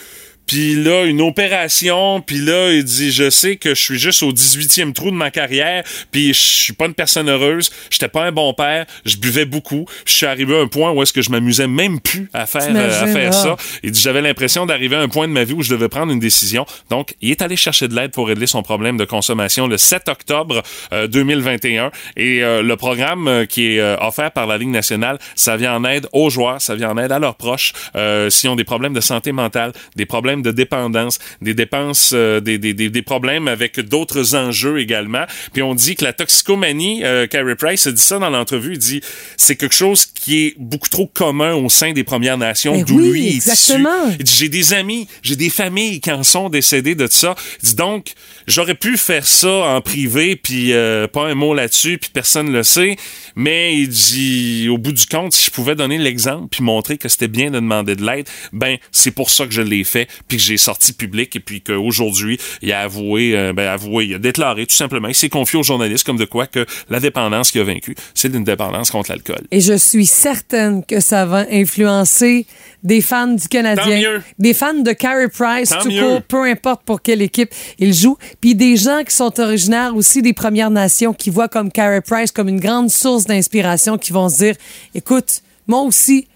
[0.52, 4.32] Puis là, une opération, puis là, il dit, je sais que je suis juste au
[4.32, 8.32] 18e trou de ma carrière, puis je suis pas une personne heureuse, j'étais pas un
[8.32, 11.30] bon père, je buvais beaucoup, je suis arrivé à un point où est-ce que je
[11.30, 13.32] m'amusais même plus à faire, euh, à faire ah.
[13.32, 13.56] ça.
[13.82, 16.12] Il dit, j'avais l'impression d'arriver à un point de ma vie où je devais prendre
[16.12, 16.66] une décision.
[16.90, 20.10] Donc, il est allé chercher de l'aide pour régler son problème de consommation le 7
[20.10, 21.90] octobre euh, 2021.
[22.18, 25.74] Et euh, le programme euh, qui est euh, offert par la Ligue nationale, ça vient
[25.74, 28.64] en aide aux joueurs, ça vient en aide à leurs proches euh, s'ils ont des
[28.64, 33.02] problèmes de santé mentale, des problèmes de dépendance, des dépenses, euh, des, des, des, des
[33.02, 35.24] problèmes avec d'autres enjeux également.
[35.52, 38.78] Puis on dit que la toxicomanie, euh, Carey Price a dit ça dans l'entrevue, il
[38.78, 39.00] dit
[39.36, 43.10] c'est quelque chose qui est beaucoup trop commun au sein des Premières Nations, d'où oui,
[43.10, 44.08] lui est exactement.
[44.18, 47.34] Il dit, j'ai des amis, j'ai des familles qui en sont décédées de ça.
[47.62, 48.12] Il dit donc,
[48.46, 52.62] j'aurais pu faire ça en privé, puis euh, pas un mot là-dessus, puis personne le
[52.62, 52.96] sait.
[53.36, 57.08] Mais il dit, au bout du compte, si je pouvais donner l'exemple, puis montrer que
[57.08, 60.36] c'était bien de demander de l'aide, ben c'est pour ça que je l'ai fait, puis
[60.36, 64.18] que j'ai sorti public, et puis qu'aujourd'hui, il a avoué, euh, ben avoué, il a
[64.18, 67.60] déclaré tout simplement, il s'est confié aux journalistes comme de quoi que la dépendance qu'il
[67.60, 69.42] a vaincu, c'est une dépendance contre l'alcool.
[69.50, 72.46] Et je suis certaine que ça va influencer
[72.82, 76.02] des fans du Canadien, des fans de Carey Price, Tant tout mieux.
[76.02, 80.22] court, peu importe pour quelle équipe il joue, puis des gens qui sont originaires aussi
[80.22, 84.28] des Premières Nations, qui voient comme Carey Price comme une grande source d'inspiration, qui vont
[84.28, 84.54] se dire,
[84.94, 86.26] écoute, moi aussi,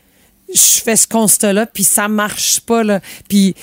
[0.53, 3.01] je fais ce constat-là, puis ça marche pas, là.
[3.29, 3.55] Puis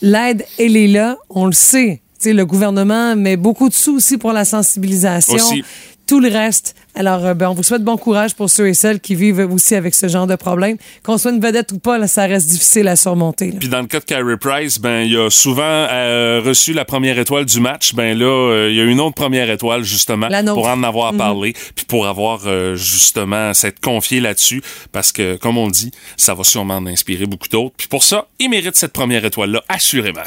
[0.00, 2.00] l'aide, elle est là, on le sait.
[2.18, 5.34] Tu sais, le gouvernement met beaucoup de sous aussi pour la sensibilisation.
[5.34, 5.64] Aussi.
[6.06, 6.74] Tout le reste.
[6.98, 9.76] Alors, euh, ben, on vous souhaite bon courage pour ceux et celles qui vivent aussi
[9.76, 10.76] avec ce genre de problème.
[11.04, 13.52] Qu'on soit une vedette ou pas, là, ça reste difficile à surmonter.
[13.58, 17.16] Puis dans le cas de Carey Price, ben il a souvent euh, reçu la première
[17.18, 17.94] étoile du match.
[17.94, 20.60] Ben là, euh, il y a une autre première étoile justement La nôtre.
[20.60, 21.18] pour en avoir Mhm.
[21.18, 25.92] parlé, puis pour avoir euh, justement s'être confié là-dessus, parce que comme on le dit,
[26.16, 27.74] ça va sûrement en inspirer beaucoup d'autres.
[27.78, 30.20] Puis pour ça, il mérite cette première étoile là, assurément.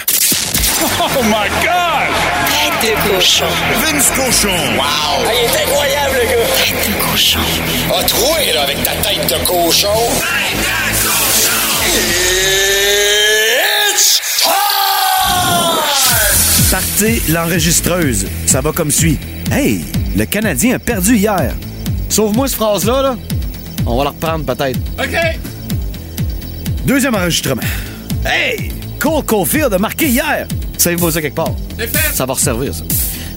[0.84, 2.10] Oh my God!
[2.82, 3.46] Tête de cochon.
[3.84, 4.48] Vince Cochon!
[4.76, 4.82] Wow!
[4.82, 6.61] Ah, il est incroyable, le gars!
[6.62, 7.40] Tête de cochon.
[7.90, 9.88] A troué, là, avec ta tête de cochon!
[10.20, 10.60] Tête
[11.02, 11.52] de cochon!
[13.90, 14.52] It's time!
[16.70, 18.28] Partez l'enregistreuse.
[18.46, 19.18] Ça va comme suit.
[19.52, 19.84] Hey,
[20.16, 21.56] le Canadien a perdu hier.
[22.10, 23.18] Sauve-moi cette phrase-là, là.
[23.88, 24.80] On va la reprendre peut-être.
[25.00, 25.18] OK.
[26.86, 27.64] Deuxième enregistrement.
[28.24, 30.46] Hey, Cole Caulfield a marqué hier.
[30.78, 31.56] Savez-vous ça quelque part?
[32.14, 32.84] Ça va resservir, ça.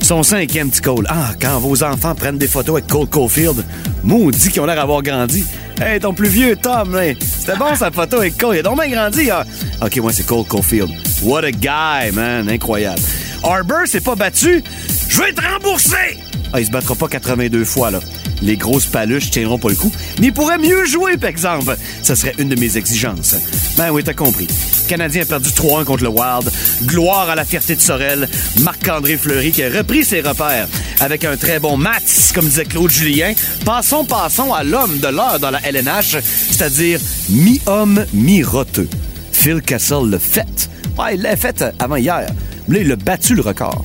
[0.05, 1.07] Son cinquième petit Cole.
[1.09, 3.65] Ah, quand vos enfants prennent des photos avec Cole Caulfield,
[4.03, 5.47] maudit qu'ils ont l'air d'avoir grandi.
[5.81, 8.57] Hey, ton plus vieux Tom, c'était bon sa photo avec Cole.
[8.57, 9.31] Il a donc bien grandi.
[9.31, 9.47] Ah.
[9.81, 10.91] OK, moi, c'est Cole Caulfield.
[11.23, 12.51] What a guy, man.
[12.51, 13.01] Incroyable.
[13.43, 14.63] Arbor s'est pas battu.
[15.09, 16.19] Je veux être remboursé.
[16.57, 17.99] Ah, il se battra pas 82 fois, là.
[18.41, 19.91] Les grosses paluches tiendront pas le coup,
[20.21, 21.77] mais il pourrait mieux jouer, par exemple.
[22.01, 23.35] Ça serait une de mes exigences.
[23.77, 24.47] Ben oui, t'as compris.
[24.47, 26.49] Le Canadien a perdu 3-1 contre le Wild.
[26.85, 28.29] Gloire à la fierté de Sorel.
[28.61, 30.69] Marc-André Fleury qui a repris ses repères
[31.01, 33.33] avec un très bon Mats, comme disait Claude Julien.
[33.65, 36.19] Passons, passons à l'homme de l'heure dans la LNH,
[36.51, 38.89] c'est-à-dire mi-homme, mi-roteux.
[39.33, 40.71] Phil Kessel l'a fait.
[40.97, 42.29] Ouais, il l'a fait avant hier.
[42.69, 43.85] Là, il a battu le record.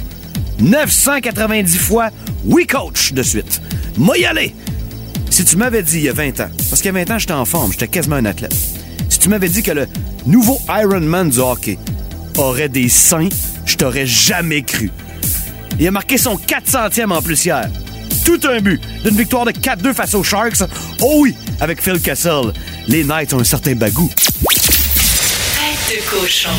[0.60, 2.10] 990 fois,
[2.46, 3.62] oui coach de suite.
[3.98, 4.56] Moi y aller.
[5.30, 7.20] Si tu m'avais dit il y a 20 ans, parce qu'il y a 20 ans,
[7.20, 8.56] j'étais en forme, j'étais quasiment un athlète.
[9.10, 9.88] Si tu m'avais dit que le
[10.26, 11.78] nouveau Ironman du hockey
[12.38, 13.30] aurait des seins,
[13.66, 14.92] je t'aurais jamais cru.
[15.80, 17.70] Il a marqué son 400e en plus hier.
[18.26, 20.62] Tout un but d'une victoire de 4-2 face aux Sharks.
[21.02, 22.54] Oh oui, avec Phil Kessel.
[22.88, 24.10] Les Knights ont un certain bagou.
[24.10, 26.50] Tête de cochon.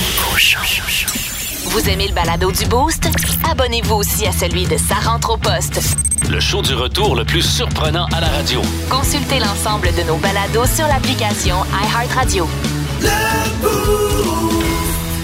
[1.70, 3.08] Vous aimez le balado du Boost?
[3.48, 5.80] Abonnez-vous aussi à celui de Sa rentre au poste.
[6.28, 8.60] Le show du retour le plus surprenant à la radio.
[8.90, 12.48] Consultez l'ensemble de nos balados sur l'application iHeartRadio.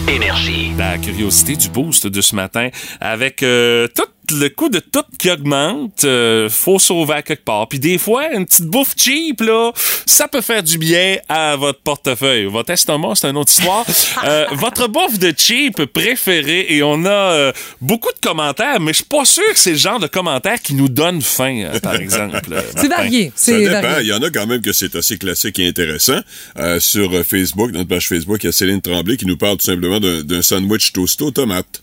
[0.09, 0.71] Énergie.
[0.79, 2.69] La curiosité du boost de ce matin
[3.01, 7.69] avec euh, tout le coût de tout qui augmente, euh, faut sauver à quelque part.
[7.69, 9.73] Puis des fois, une petite bouffe cheap, là,
[10.07, 12.45] ça peut faire du bien à votre portefeuille.
[12.45, 13.85] Votre estomac, c'est une autre histoire.
[14.25, 18.99] Euh, votre bouffe de cheap préférée, et on a euh, beaucoup de commentaires, mais je
[18.99, 21.97] suis pas sûr que c'est le genre de commentaires qui nous donne faim, euh, par
[21.97, 22.41] exemple.
[22.77, 23.33] C'est varié.
[23.37, 23.99] Ça dépend.
[24.01, 26.21] Il y en a quand même que c'est assez classique et intéressant.
[26.59, 29.67] Euh, sur Facebook, notre page Facebook, il y a Céline Tremblay qui nous parle tout
[29.67, 31.83] simplement d'un d'un sandwich toasté aux tomates.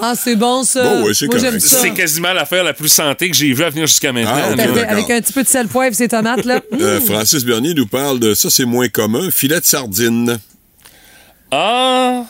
[0.00, 0.82] Ah, c'est bon, ça.
[0.82, 1.66] Bon, ouais, c'est Moi, j'aime correct.
[1.66, 1.78] ça.
[1.80, 4.32] C'est quasiment l'affaire la plus santé que j'ai vue à venir jusqu'à maintenant.
[4.36, 4.62] Ah.
[4.92, 6.60] Avec- un petit peu de sel poivre, ces tomates, là.
[6.80, 10.38] Euh, Francis Bernier nous parle de ça, c'est moins commun, filet de sardine.
[11.50, 12.24] Ah!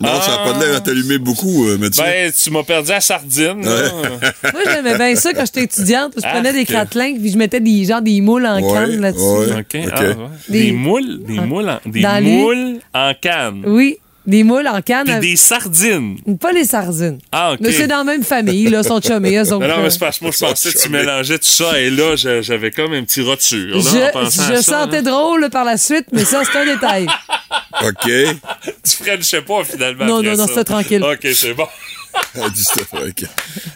[0.00, 2.02] Non, ça n'a pas de l'air à t'allumer beaucoup, euh, Mathieu.
[2.02, 3.60] Ben, tu m'as perdu à sardine.
[3.62, 6.14] Moi, j'aimais bien ça quand j'étais étudiante.
[6.16, 6.68] Je prenais des Arc.
[6.70, 9.22] cratlins puis je mettais des, genre, des moules en Ouais, canne là-dessus.
[9.22, 9.64] ouais.
[9.92, 10.00] Ah.
[10.48, 13.62] Des, Des- moules, des moules en, des les- moules en canne.
[13.64, 15.04] Oui, des moules en canne.
[15.06, 16.18] Puis des sardines.
[16.40, 17.18] Pas les sardines.
[17.32, 17.58] Ah, OK.
[17.60, 19.36] Mais c'est dans la même famille, là, sont chumés.
[19.36, 19.82] eux autres, Non, non, là.
[19.82, 22.70] mais c'est parce que moi, je pensais que tu mélangeais tout ça et là, j'avais
[22.70, 23.74] comme un petit roture.
[23.76, 25.10] Là, en Je, pensant je à ça, sentais là.
[25.10, 27.06] drôle là, par la suite, mais ça, c'est un détail.
[27.82, 28.04] OK.
[28.04, 30.04] Tu ferais, je sais pas, finalement.
[30.04, 30.48] Non, non, non, ça.
[30.48, 31.02] c'était tranquille.
[31.02, 31.66] OK, c'est bon.
[32.34, 32.48] Ah.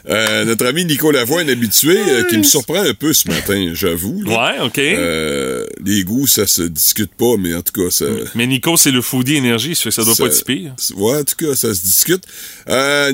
[0.08, 3.72] Euh, notre ami Nico Lavoie, un habitué, euh, qui me surprend un peu ce matin,
[3.74, 4.22] j'avoue.
[4.24, 4.78] Ouais, OK.
[4.78, 8.06] Euh, les goûts, ça se discute pas, mais en tout cas, ça...
[8.34, 10.74] Mais Nico, c'est le foodie énergie, ça fait que ça doit pas être pire.
[10.96, 12.24] Ouais, en tout cas, ça se discute.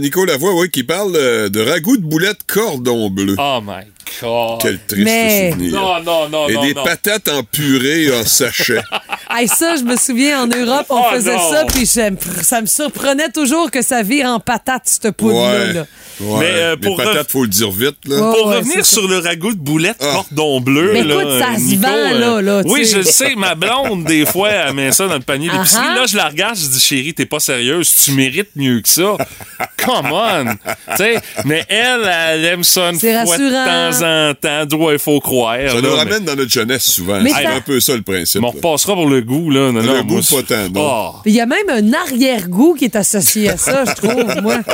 [0.01, 3.35] Nico Lavoie, ouais, qui parle de ragoût de boulettes cordon bleu.
[3.39, 3.85] Oh my.
[4.61, 5.73] Quel triste Mais- souvenir.
[5.75, 6.85] Non, non, non, Et non, des non.
[6.85, 8.81] patates en purée en sachet.
[9.35, 11.51] Hey, ça, je me souviens, en Europe, on Oh, faisait non.
[11.51, 15.81] ça, puis ça, me- ça me surprenait toujours que ça vire en patate, cette poudre-là.
[15.81, 15.87] ouais.
[16.21, 16.39] Ouais.
[16.41, 18.17] Mais, euh, pour les rev- patates, faut le dire vite, là.
[18.19, 20.13] Pour ouais, revenir sur le ragoût de boulettes Ah.
[20.15, 23.35] cordon bleu, Mais là, écoute, ça se Nico, vend, euh, là, Oui, je le sais,
[23.37, 25.83] ma blonde, des fois, elle met ça dans le panier d'épicerie.
[25.85, 26.01] Ah ah.
[26.01, 29.17] Là, je la regarde, je dis, chérie, t'es pas sérieuse, tu mérites mieux que ça.
[29.85, 30.45] Come on!
[30.45, 33.65] Tu sais, mais elle, elle aime ça une C'est fois de rassurant.
[33.91, 34.67] temps en temps.
[34.67, 35.57] Droit, il faut croire.
[35.67, 37.21] Ça là, nous mais- ramène dans notre jeunesse souvent.
[37.21, 38.41] Mais C'est ça- un peu ça le principe.
[38.43, 39.73] mais on repassera pour le goût, là.
[39.73, 40.69] Non, Le non, goût, moi, pas tant.
[40.77, 41.21] Ah.
[41.23, 44.59] Puis Il y a même un arrière-goût qui est associé à ça, je trouve, moi.
[44.59, 44.73] tu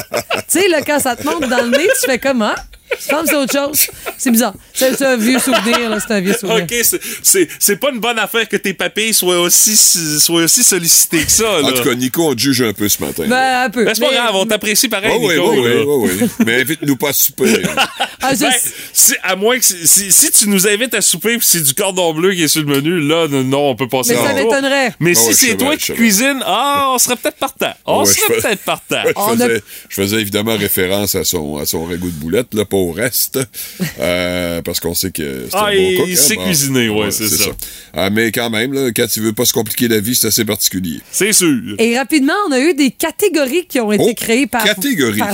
[0.48, 2.54] sais, là, quand ça te monte dans le nez, tu fais comment?
[3.00, 3.86] Tu penses c'est autre chose.
[4.18, 4.54] C'est bizarre.
[4.74, 5.98] C'est un vieux souvenir, là.
[6.00, 6.64] C'est un vieux souvenir.
[6.64, 10.62] OK, c'est- c'est c'est pas une bonne affaire que tes papilles soient aussi, soient aussi
[10.64, 11.68] sollicités que ça, là.
[11.68, 13.24] En tout cas, Nico, on te juge un peu ce matin.
[13.28, 13.84] Ben, un peu.
[13.84, 15.52] Ben, c'est pas Mais- grave, on t'apprécie pareil, oui, oui, Nico.
[15.52, 16.28] oui, oui, oui.
[16.46, 17.62] Mais invite-nous pas à souper.
[18.20, 18.50] Ah, Ben,
[18.92, 22.12] si- à moins que si, si- tu nous invites à souper puis c'est du cordon
[22.12, 24.92] bleu qui est sur le menu, là, non, on peut passer Mais ça m'étonnerait.
[24.98, 27.72] Mais Ah si c'est toi qui cuisines, ah, on serait peut-être partant.
[27.86, 29.02] On Ouais, je serait fais- peut-être partant.
[29.06, 32.52] je, On a- faisais, je faisais évidemment référence à son, à son ragoût de boulette,
[32.54, 33.38] là, pas au reste.
[34.08, 36.06] Euh, parce qu'on sait que c'est Ah, un bon il- cook.
[36.08, 37.50] il hein, sait cuisiner, ouais, c'est ça.
[37.94, 40.44] Ah, mais quand même, là, quand tu veux pas se compliquer la vie, c'est assez
[40.44, 41.00] particulier.
[41.10, 41.74] C'est sûr.
[41.78, 44.64] Et rapidement, on a eu des catégories qui ont été Oh, créées par,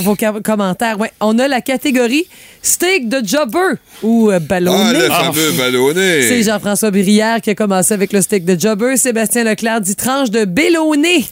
[0.03, 0.99] vos commentaires.
[0.99, 2.27] Ouais, on a la catégorie
[2.63, 4.93] steak de jobber ou euh, Ah, ballonné.
[4.99, 6.23] le fameux ballonné.
[6.29, 8.97] C'est Jean-François Brière qui a commencé avec le steak de jobber.
[8.97, 11.25] Sébastien Leclerc dit tranche de ballonné.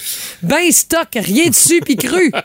[0.43, 2.31] Ben stock, rien dessus puis cru.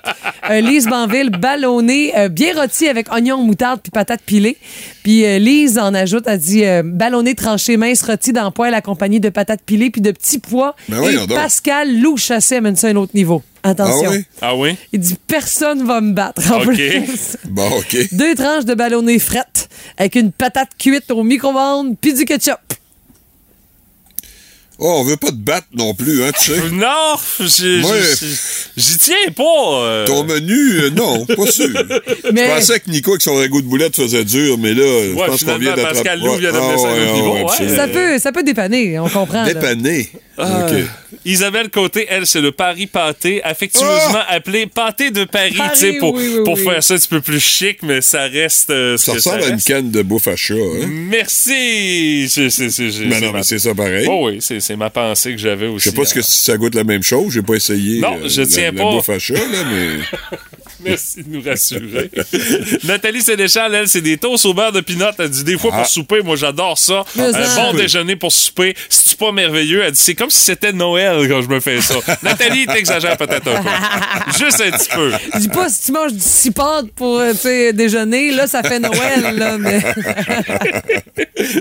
[0.50, 4.56] Euh, Lise Banville, ballonné, euh, bien rôti avec oignon, moutarde puis patate pilée.
[5.04, 9.20] Puis euh, Lise en ajoute, elle dit euh, ballonné tranché mince rôti dans poêle accompagné
[9.20, 10.76] de patates pilées puis de petits pois.
[10.90, 11.28] Ben Et.
[11.28, 13.42] Pascal Lou Chassé amène ça à un autre niveau.
[13.64, 14.10] Ah Attention.
[14.12, 14.24] oui?
[14.42, 14.76] Ah oui?
[14.94, 16.52] Il dit personne va me battre.
[16.52, 16.66] en OK.
[16.76, 17.38] plus.
[17.46, 17.98] Bon, OK.
[18.14, 22.60] Deux tranches de ballonné frette avec une patate cuite au micro-ondes puis du ketchup.
[24.80, 26.70] Oh, on veut pas te battre non plus, hein, tu sais.
[26.72, 28.28] Non, j'ai- Moi, j'ai-
[28.78, 29.44] j'y tiens pas.
[29.84, 30.06] euh.
[30.06, 31.68] Ton menu, euh, non, pas sûr.
[32.34, 35.14] Mais- Je pensais que Nico, avec son ragoût de boulette, faisait dur, mais là, je
[35.16, 35.94] Ouais, pense qu'on vient finalement, d'attraper.
[35.96, 37.76] Pascal Lou vient d'amener ça à autre niveau.
[37.76, 39.44] Ça peut, ça peut dépanner, on comprend.
[39.44, 39.54] là.
[39.54, 40.10] Dépanner.
[40.40, 40.68] Ah.
[41.26, 45.94] Isabelle Côté, elle, c'est le Paris pâté, affectueusement appelé pâté de Paris, Paris, tu sais,
[45.94, 46.64] pour, oui, pour oui.
[46.64, 49.62] faire ça un petit peu plus chic, mais ça reste euh, Ça ressemble à une
[49.62, 50.86] canne de bouffe à chat, hein?
[50.88, 52.28] Merci!
[52.30, 54.06] C'est, c'est, c'est, c'est- Mais non, ma- mais c'est ça pareil.
[54.10, 55.86] Oh oui, c'est, c'est ma pensée que j'avais aussi.
[55.86, 58.42] Je sais pas si ça goûte la même chose, j'ai pas essayé Non, euh, je
[58.42, 58.92] la- tiens la, pas.
[58.92, 60.38] bouffe à chat, là, mais
[60.84, 62.12] Merci de nous rassurer.
[62.84, 65.06] Nathalie Sénéchal, elle, c'est des toasts au beurre de pinot.
[65.18, 65.78] Elle dit des fois Ah.
[65.80, 67.04] pour souper, moi j'adore ça.
[67.18, 68.76] Un bon déjeuner pour souper.
[68.90, 69.84] C'est pas merveilleux.
[69.84, 71.96] Elle dit c'est comme si c'était Noël quand je me fais ça.
[72.24, 73.70] Nathalie, t'exagères peut-être un peu.
[74.38, 75.12] Juste un petit peu.
[75.40, 77.34] Dis pas si tu manges du cipote pour euh,
[77.74, 79.82] déjeuner, là, ça fait Noël, là, mais.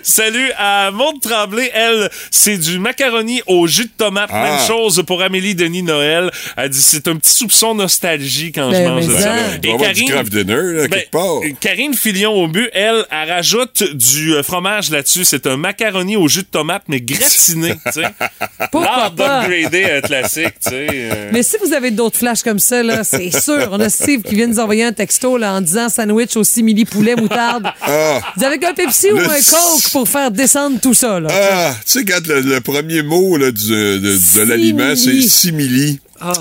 [0.03, 1.71] Salut à Maude Tremblay.
[1.75, 4.31] Elle, c'est du macaroni au jus de tomate.
[4.33, 4.43] Ah.
[4.43, 6.31] Même chose pour Amélie Denis Noël.
[6.57, 10.89] Elle dit c'est un petit soupçon nostalgie quand Ben, je mange du dinner, là, Ben,
[10.89, 11.41] quelque part.
[11.61, 15.25] Karine Filion au but, elle, elle rajoute du euh, fromage là-dessus.
[15.25, 18.03] C'est un macaroni au jus de tomate, mais gratiné, tu sais.
[18.73, 19.41] Pourquoi L'art pas?
[19.49, 20.87] d'upgrader un classique, tu sais.
[20.91, 21.31] euh.
[21.33, 23.69] Mais si vous avez d'autres flashs comme ça, là, c'est sûr.
[23.73, 26.85] On a Steve qui vient nous envoyer un texto là, en disant sandwich au simili
[26.85, 27.67] poulet moutarde.
[27.83, 28.21] Ah.
[28.37, 31.21] Dis avec un Pepsi ou un Coke pour faire descendre tout ça.
[31.21, 31.29] Là?
[31.31, 33.99] Ah, tu sais, quand le, le premier mot là, du- de,
[34.39, 35.29] de l'aliment, c'est Simili.
[35.29, 36.01] simili.
[36.21, 36.33] Ah.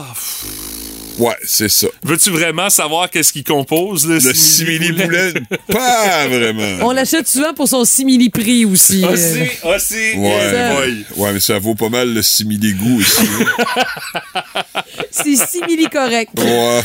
[1.20, 1.88] Ouais, c'est ça.
[2.04, 5.34] Veux-tu vraiment savoir qu'est-ce qui compose le, Le simili poulet,
[5.72, 6.86] pas vraiment.
[6.86, 9.04] On l'achète souvent pour son simili prix aussi.
[9.06, 9.12] euh.
[9.14, 10.18] Aussi, aussi.
[10.18, 10.76] Ouais, ça.
[10.80, 10.94] ouais.
[11.16, 13.28] ouais, mais ça vaut pas mal le simili goût aussi.
[15.12, 16.32] C'est simili correct.
[16.38, 16.82] ouais.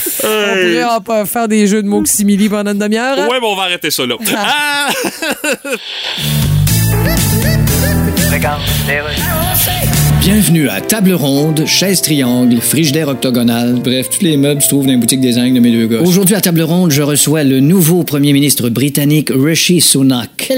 [0.92, 3.18] On pourrait faire des jeux de mots que simili pendant une demi-heure.
[3.18, 3.28] hein?
[3.28, 4.14] Ouais, bon, on va arrêter ça là.
[4.36, 4.88] Ah!
[10.20, 13.76] Bienvenue à Table Ronde, Chaise Triangle, Frigidaire Octogonal.
[13.82, 16.02] Bref, tous les meubles se trouvent dans les boutiques des Ingles de mes deux gars.
[16.02, 20.52] Aujourd'hui, à Table Ronde, je reçois le nouveau premier ministre britannique Rishi Sunak.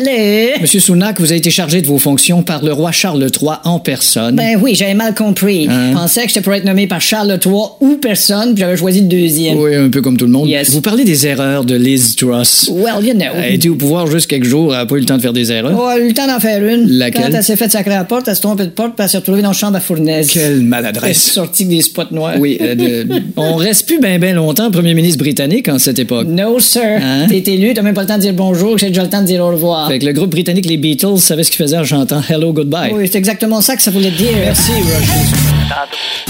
[0.60, 3.78] Monsieur Sunak, vous avez été chargé de vos fonctions par le roi Charles III en
[3.78, 4.34] personne.
[4.34, 5.68] Ben oui, j'avais mal compris.
[5.70, 5.90] Hein?
[5.90, 9.02] Je pensais que j'étais pour être nommé par Charles III ou personne, puis j'avais choisi
[9.02, 9.58] le deuxième.
[9.58, 10.48] Oui, un peu comme tout le monde.
[10.48, 10.70] Yes.
[10.70, 12.68] Vous parlez des erreurs de Liz Truss.
[12.74, 13.26] Well, you know.
[13.36, 15.22] Elle a été au pouvoir juste quelques jours, elle n'a pas eu le temps de
[15.22, 15.78] faire des erreurs.
[15.80, 16.88] Oh, elle a eu le temps d'en faire une.
[16.88, 17.22] Laquelle?
[17.22, 19.08] Quand elle s'est fait sacrer à la porte, elle s'est trompée de porte, puis elle
[19.08, 20.30] s'est retrouvée dans la chambre à fournaise.
[20.30, 21.32] Quelle maladresse.
[21.32, 22.34] sortie avec des spots noirs.
[22.38, 26.26] Oui, euh, de- on reste plus bien ben longtemps premier ministre britannique en cette époque.
[26.28, 26.82] No, sir.
[27.02, 27.26] Hein?
[27.28, 29.26] T'es élu, t'as même pas le temps de dire bonjour, j'ai déjà le temps de
[29.26, 29.88] dire au revoir.
[29.88, 32.92] Fait que le groupe britannique les Beatles savait ce qu'ils faisaient en chantant Hello Goodbye.
[32.94, 34.32] Oui, c'est exactement ça que ça voulait dire.
[34.44, 36.24] Merci, Rush.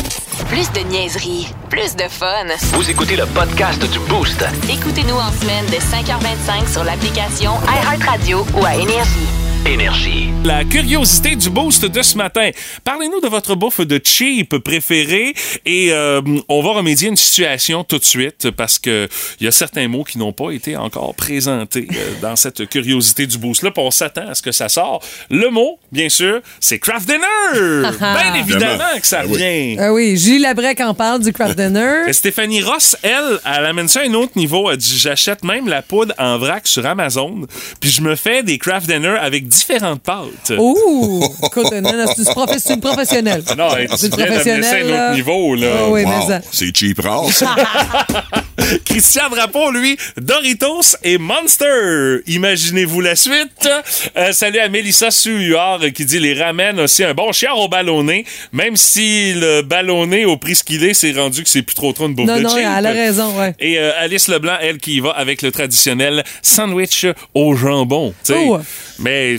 [0.48, 2.26] Plus de niaiserie, plus de fun.
[2.74, 4.44] Vous écoutez le podcast du Boost.
[4.70, 9.41] Écoutez-nous en semaine de 5h25 sur l'application iHeartRadio ou à Énergie.
[9.66, 10.28] Énergie.
[10.44, 12.50] La curiosité du boost de ce matin.
[12.82, 17.84] Parlez-nous de votre bouffe de cheap préférée et euh, on va remédier à une situation
[17.84, 19.08] tout de suite parce que
[19.40, 23.26] il y a certains mots qui n'ont pas été encore présentés euh, dans cette curiosité
[23.28, 23.70] du boost là.
[23.70, 25.00] puis on s'attend à ce que ça sort.
[25.30, 27.88] Le mot, bien sûr, c'est craft dinner.
[28.00, 29.32] Bien évidemment que ça Ah oui.
[29.34, 29.76] revient.
[29.78, 32.02] Ah oui, Julie Labrec en parle du craft dinner.
[32.08, 34.68] Et Stéphanie Ross, elle, elle amène ça à un autre niveau.
[34.72, 37.46] Elle dit J'achète même la poudre en vrac sur Amazon,
[37.80, 40.52] puis je me fais des craft dinner avec différentes pâtes.
[40.58, 41.22] Ouh!
[41.44, 43.42] Écoute, non, non, c'est une, c'est une professionnelle.
[43.56, 44.92] Non, c'est une viens d'amener ça à un professionnelle.
[45.06, 45.66] autre niveau, là.
[45.78, 46.40] Ah oui, Wow, mais ça.
[46.50, 47.54] c'est cheap rare, ça.
[48.84, 52.18] Christian Drapeau, lui, Doritos et Monster.
[52.26, 53.68] Imaginez-vous la suite.
[54.16, 57.68] Euh, salut à Mélissa Suhuard euh, qui dit les ramène aussi un bon chiard au
[57.68, 61.74] ballonné, même si le ballonné, au prix ce qu'il est, c'est rendu que c'est plus
[61.74, 63.54] trop trop une bouffe Non, de non, elle a raison, ouais.
[63.58, 68.14] Et euh, Alice Leblanc, elle, qui y va avec le traditionnel sandwich au jambon.
[68.24, 68.38] tu sais.
[68.46, 68.60] Oh.
[69.02, 69.36] Mais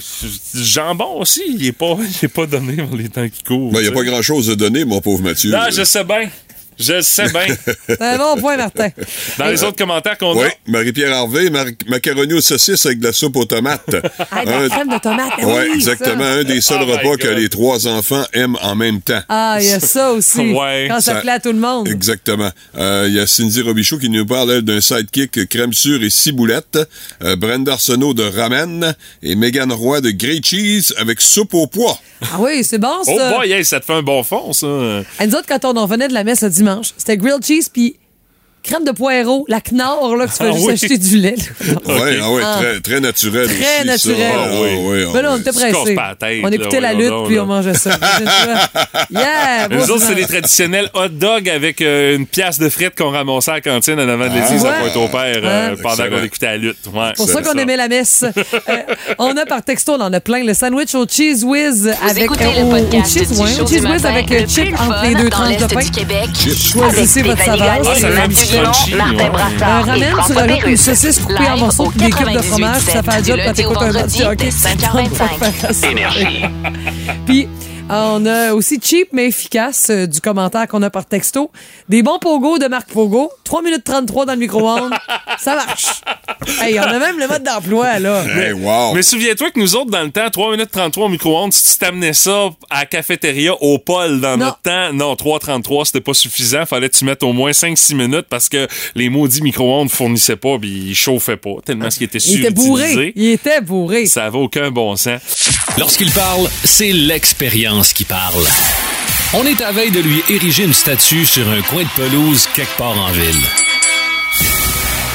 [0.53, 3.71] jambon aussi, il est pas, il est pas donné dans les temps qui courent.
[3.71, 5.51] Ben, Il n'y a pas grand-chose à donner, mon pauvre Mathieu.
[5.51, 6.29] Non, je sais bien.
[6.79, 7.55] Je sais bien.
[7.87, 8.89] C'est un bon point, Martin.
[9.37, 10.71] Dans les autres commentaires qu'on Oui, a.
[10.71, 13.81] Marie-Pierre Harvey, mar- macaroni aux saucisses avec de la soupe aux tomates.
[14.31, 15.29] Ah, de la crème de tomate.
[15.37, 16.23] ah Ouais, oui, exactement.
[16.23, 16.31] ça.
[16.31, 19.21] Un des seuls Oh my repas que les trois enfants aiment en même temps.
[19.29, 20.51] Ah, il y a ça aussi.
[20.53, 20.87] Ouais.
[20.89, 21.87] Quand ça, Ça- plaît à tout le monde.
[21.87, 22.49] Exactement.
[22.77, 26.79] Euh, Il y a Cindy Robichaud qui nous parle, d'un sidekick crème sûre et ciboulette.
[27.23, 28.95] Euh, Brenda Arsenault de ramen.
[29.21, 31.99] Et Megan Roy de grilled cheese avec soupe au pois.
[32.21, 33.11] Ah oui, c'est bon, ça.
[33.13, 34.65] Oh boy, hey, ça te fait un bon fond, ça.
[34.67, 36.49] Nous autres, quand on en venait de la messe le
[36.97, 37.97] c'était grilled cheese puis
[38.63, 40.73] crème de poireau, la knorr, là, que tu fais Ah juste oui.
[40.73, 41.35] acheter du lait.
[41.85, 42.57] Ouais, ah ouais, Ah.
[42.59, 44.17] très, très naturel Très aussi, naturel.
[44.19, 44.25] ça.
[44.35, 44.77] Ah, Ah oui, oui.
[44.79, 45.41] oui, ah Mais là, on oui.
[45.41, 45.97] était pressés.
[46.43, 47.43] On là, écoutait la lutte, donc, puis là.
[47.43, 47.91] on mangeait ça.
[49.11, 49.67] yeah!
[49.69, 53.51] Nous autres, c'est les traditionnels hot dogs avec euh, une pièce de frites qu'on ramassait
[53.51, 54.69] à la cantine en avant de l'église Ouais.
[54.69, 55.81] à Pointe-au-père euh, Ouais.
[55.81, 56.77] pendant qu'on écoutait la lutte.
[56.93, 58.25] Ouais, C'est pour ça qu'on aimait la messe.
[58.69, 58.77] Euh,
[59.19, 60.43] on a par texto, on en a plein.
[60.43, 62.35] Le sandwich au cheese whiz avec au,
[63.03, 65.81] cheese, ouais, whiz avec chip entre les deux tranches de pain.
[65.81, 66.29] du Québec.
[66.35, 67.81] Choisissez Avec votre saveur.
[68.61, 70.81] Crunchy, Martin Brassard et ramen, tu François rajoutes une Pérus.
[70.81, 72.81] saucisse coupée en morceaux des cubes de 98.7 fromage.
[72.81, 74.09] Ça fait un du job quand t'écoutes un match.
[74.09, 75.91] C'est 5h25.
[75.91, 76.45] Énergie.
[77.25, 77.47] Puis,
[77.89, 81.51] Ah, On a aussi cheap mais efficace euh, du commentaire qu'on a par texto.
[81.89, 83.29] Des bons pogos de Marc Pogo.
[83.43, 84.93] 3 minutes 33 dans le micro-ondes.
[85.37, 85.85] Ça marche.
[86.61, 88.23] Hey, on a même le mode d'emploi, là.
[88.25, 88.93] Hey, wow.
[88.93, 91.79] Mais souviens-toi que nous autres, dans le temps, 3 minutes 33 au micro-ondes, si tu
[91.79, 94.45] t'amenais ça à la cafétéria au pôle dans Non.
[94.45, 96.65] notre temps, non, 3.33, c'était pas suffisant.
[96.65, 100.57] Fallait que tu mettes au moins 5-6 minutes parce que les maudits micro-ondes fournissaient pas
[100.57, 103.13] puis ils chauffaient pas tellement ce qui était Il était bourré.
[103.15, 104.05] Il était bourré.
[104.05, 105.21] Ça avait aucun bon sens.
[105.77, 108.45] Lorsqu'il parle, c'est l'expérience qui parle.
[109.33, 112.77] On est à veille de lui ériger une statue sur un coin de pelouse quelque
[112.77, 113.41] part en ville.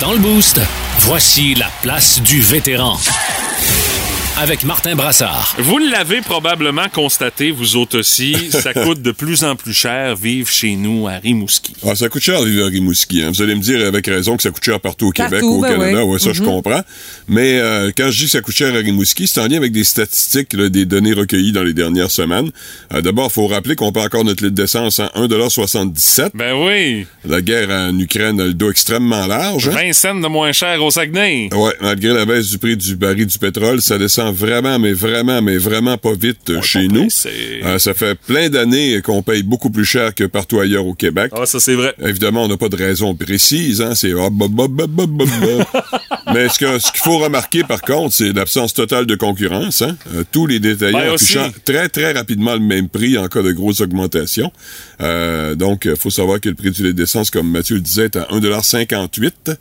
[0.00, 0.60] Dans le boost,
[1.00, 2.98] voici la place du vétéran.
[4.40, 5.56] Avec Martin Brassard.
[5.58, 10.48] Vous l'avez probablement constaté, vous autres aussi, ça coûte de plus en plus cher vivre
[10.48, 11.74] chez nous à Rimouski.
[11.84, 13.22] Ah, ça coûte cher vivre à Rimouski.
[13.24, 13.30] hein.
[13.34, 15.60] Vous allez me dire avec raison que ça coûte cher partout au Québec, Partout, au
[15.62, 16.04] ben Canada.
[16.04, 16.12] oui.
[16.12, 16.82] Ouais, ça, je comprends.
[17.26, 19.72] Mais euh, quand je dis que ça coûte cher à Rimouski, c'est en lien avec
[19.72, 22.50] des statistiques, là, des données recueillies dans les dernières semaines.
[22.94, 27.06] Euh, D'abord, il faut rappeler qu'on paie encore notre litre d'essence à 1,77 Ben oui,
[27.24, 29.66] La guerre en Ukraine a le dos extrêmement large.
[29.68, 29.72] hein.
[29.72, 31.48] 20 cents de moins cher au Saguenay.
[31.52, 35.42] Ouais, malgré la baisse du prix du baril du pétrole, ça descend vraiment, mais vraiment,
[35.42, 37.08] mais vraiment pas vite euh, chez nous.
[37.64, 41.32] Euh, ça fait plein d'années qu'on paye beaucoup plus cher que partout ailleurs au Québec.
[41.34, 41.94] Ah, ça c'est vrai.
[42.04, 44.12] Évidemment, on n'a pas de raison précise, hein, c'est.
[46.34, 49.82] Mais ce qu'il faut remarquer, par contre, c'est l'absence totale de concurrence.
[49.82, 49.96] Hein.
[50.14, 51.38] Euh, tous les détaillants Ben, aussi.
[51.38, 54.52] affichant très, très rapidement le même prix en cas de grosse augmentation.
[55.00, 58.16] Donc, il faut savoir que le prix du lait d'essence, comme Mathieu le disait, est
[58.16, 59.56] à 1,58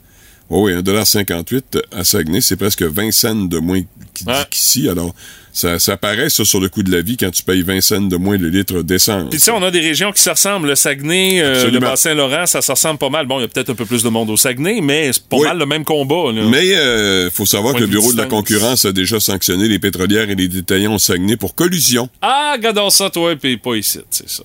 [0.50, 3.82] Oh oui, 1,58 à Saguenay, c'est presque 20 cents de moins
[4.26, 4.34] Ouais.
[4.50, 4.88] qu'ici.
[4.90, 5.14] Alors,
[5.54, 8.02] ça, ça paraît, ça, sur le coût de la vie, quand tu payes 20 cents
[8.02, 9.30] de moins le litre d'essence.
[9.30, 10.68] Puis tu sais, on a des régions qui se ressemblent.
[10.70, 11.80] Le Saguenay, euh, le.
[11.80, 13.26] Bas-Saint-Laurent, ça se ressemble pas mal.
[13.28, 15.38] Bon, il y a peut-être un peu plus de monde au Saguenay, mais c'est pas
[15.38, 15.44] Oui.
[15.48, 16.32] mal le même combat.
[16.32, 16.44] Là.
[16.50, 19.80] Mais il faut savoir Point que le Bureau de la concurrence a déjà sanctionné les
[19.80, 22.10] pétrolières et les détaillants au Saguenay pour collusion.
[22.22, 24.44] Ah, regardons ça, toi, puis pas ici, c'est ça.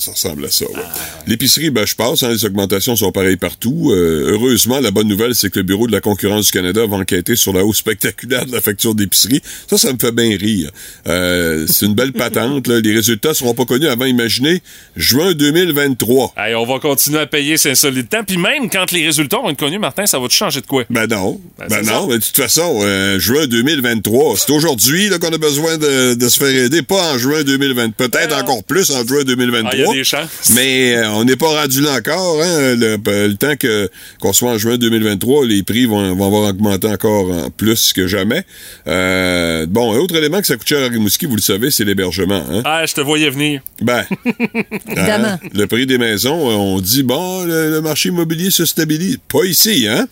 [0.00, 0.72] Ça ressemble à ça, ouais.
[0.76, 0.90] Ah,
[1.26, 3.90] L'épicerie, ben, je passe, hein, les augmentations sont pareilles partout.
[3.92, 6.96] Euh, heureusement, la bonne nouvelle, c'est que le Bureau de la concurrence du Canada va
[6.96, 9.42] enquêter sur la hausse spectaculaire de la facture d'épicerie.
[9.68, 10.70] Ça, ça me fait bien rire.
[11.06, 12.80] Euh, c'est une belle patente, là.
[12.80, 14.62] Les résultats seront pas connus avant, imaginez,
[14.96, 16.34] juin 2023.
[16.36, 18.24] Hey, on va continuer à payer ces insolites temps.
[18.26, 20.84] Puis même quand les résultats vont être connus, Martin, ça va te changer de quoi?
[20.90, 21.40] Ben non.
[21.58, 25.78] Ben, Ben, non, mais de toute façon, euh, juin 2023, c'est aujourd'hui qu'on a besoin
[25.78, 27.90] de, de se faire aider, pas en juin 2020.
[27.90, 29.70] Peut-être encore plus en juin 2023.
[29.72, 30.50] Ah, des chances.
[30.54, 32.42] Mais euh, on n'est pas rendu là encore.
[32.42, 32.96] Hein, le,
[33.28, 33.88] le temps que
[34.20, 38.06] qu'on soit en juin 2023, les prix vont, vont avoir augmenté encore en plus que
[38.06, 38.44] jamais.
[38.86, 41.84] Euh, bon, un autre élément que ça coûte cher à Rimouski, vous le savez, c'est
[41.84, 42.44] l'hébergement.
[42.50, 42.62] Hein?
[42.64, 43.60] Ah, je te voyais venir.
[43.82, 44.04] Ben,
[44.88, 45.28] Évidemment.
[45.28, 49.18] hein, le prix des maisons, euh, on dit, bon, le, le marché immobilier se stabilise.
[49.28, 50.06] Pas ici, hein?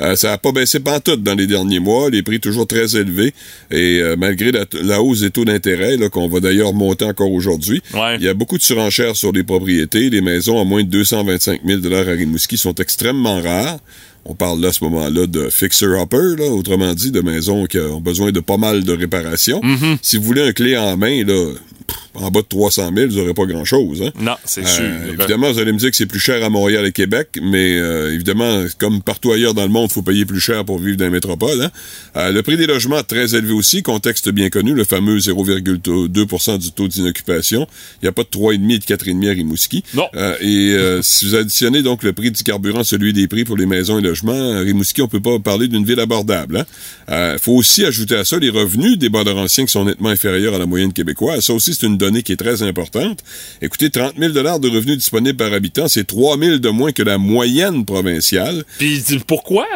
[0.00, 3.34] Euh, ça n'a pas baissé pantoute dans les derniers mois, les prix toujours très élevés.
[3.70, 7.30] Et euh, malgré la, la hausse des taux d'intérêt, là, qu'on va d'ailleurs monter encore
[7.30, 8.16] aujourd'hui, Ouais.
[8.18, 10.10] il y a beaucoup de surenchères sur les propriétés.
[10.10, 13.78] Les maisons à moins de 225 000 à Rimouski sont extrêmement rares.
[14.24, 18.30] On parle là à ce moment-là de fixer-upper, autrement dit, de maisons qui ont besoin
[18.30, 19.60] de pas mal de réparations.
[19.60, 19.98] Mm-hmm.
[20.00, 21.50] Si vous voulez un clé en main, là,
[21.86, 24.02] pff, en bas de 300 000, vous n'aurez pas grand-chose.
[24.02, 24.10] Hein?
[24.20, 25.12] Non, c'est Euh, sûr.
[25.18, 28.12] évidemment, vous allez me dire que c'est plus cher à Montréal et Québec, mais euh,
[28.14, 31.04] évidemment, comme partout ailleurs dans le monde, il faut payer plus cher pour vivre dans
[31.06, 31.62] la métropole.
[31.62, 31.70] Hein?
[32.16, 36.70] Euh, le prix des logements très élevé aussi, contexte bien connu, le fameux 0,2 du
[36.72, 37.66] taux d'inoccupation.
[38.02, 39.84] Il n'y a pas de 3,5 et de 4,5 à Rimouski.
[39.94, 40.08] Non.
[40.40, 43.66] Et euh, si vous additionnez donc le prix du carburant, celui des prix pour les
[43.66, 46.64] maisons et logements, à Rimouski, on peut pas parler d'une ville abordable.
[47.08, 47.36] Il hein?
[47.40, 50.58] faut aussi ajouter à ça les revenus des bandeurs anciens qui sont nettement inférieurs à
[50.58, 51.44] la moyenne québécoise.
[51.44, 53.20] Ça aussi, c'est une donnée qui est très importante.
[53.60, 57.16] Écoutez, 30 000 de revenus disponibles par habitant, c'est 3 000 de moins que la
[57.16, 58.64] moyenne provinciale.
[58.78, 59.66] Puis pourquoi?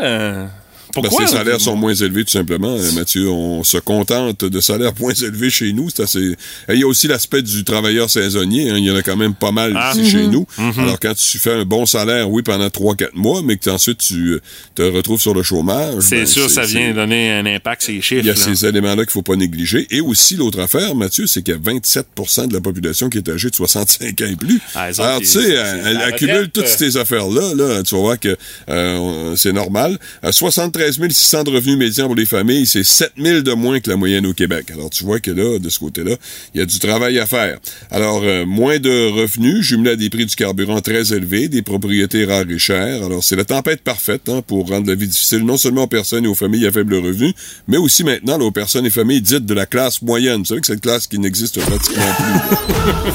[0.99, 2.77] Euh, Parce que les salaires sont moins élevés, tout simplement.
[2.77, 5.91] Euh, Mathieu, on se contente de salaires moins élevés chez nous.
[5.91, 6.37] C'est assez...
[6.73, 8.71] Il y a aussi l'aspect du travailleur saisonnier.
[8.71, 8.77] hein.
[8.79, 9.93] Il y en a quand même pas mal Ah.
[9.95, 10.31] ici chez Mhm.
[10.31, 10.47] nous.
[10.59, 10.79] Mhm.
[10.79, 14.33] Alors, quand tu fais un bon salaire, oui, pendant 3-4 mois, mais que ensuite tu
[14.33, 14.41] euh,
[14.75, 15.95] te retrouves sur le chômage.
[16.01, 18.21] C'est ben, sûr, ça vient donner un impact les chiffres.
[18.23, 18.41] il y a là.
[18.41, 19.87] ces éléments-là qu'il faut pas négliger.
[19.91, 23.29] Et aussi, l'autre affaire, Mathieu, c'est qu'il y a 27% de la population qui est
[23.29, 24.61] âgée de 65 ans et plus.
[24.75, 27.55] Ah, Alors, tu sais, elle, accumule toutes ces affaires-là.
[27.55, 28.37] Là, tu vas voir que
[28.69, 29.99] euh, c'est normal.
[30.23, 33.91] À 73 600 de revenus médians pour les familles, c'est 7 000 de moins que
[33.91, 34.67] la moyenne au Québec.
[34.73, 36.13] Alors, tu vois que là, de ce côté-là,
[36.55, 37.59] il y a du travail à faire.
[37.91, 42.25] Alors, euh, moins de revenus, jumelé à des prix du carburant très élevés, des propriétés
[42.25, 43.05] rares et chères.
[43.05, 46.25] Alors, c'est la tempête parfaite hein, pour rendre la vie difficile non seulement aux personnes
[46.25, 47.33] et aux familles à faible revenu,
[47.69, 50.39] mais aussi maintenant là, aux personnes et familles dites de la classe moyenne.
[50.41, 52.57] Vous savez que cette classe qui n'existe pratiquement plus.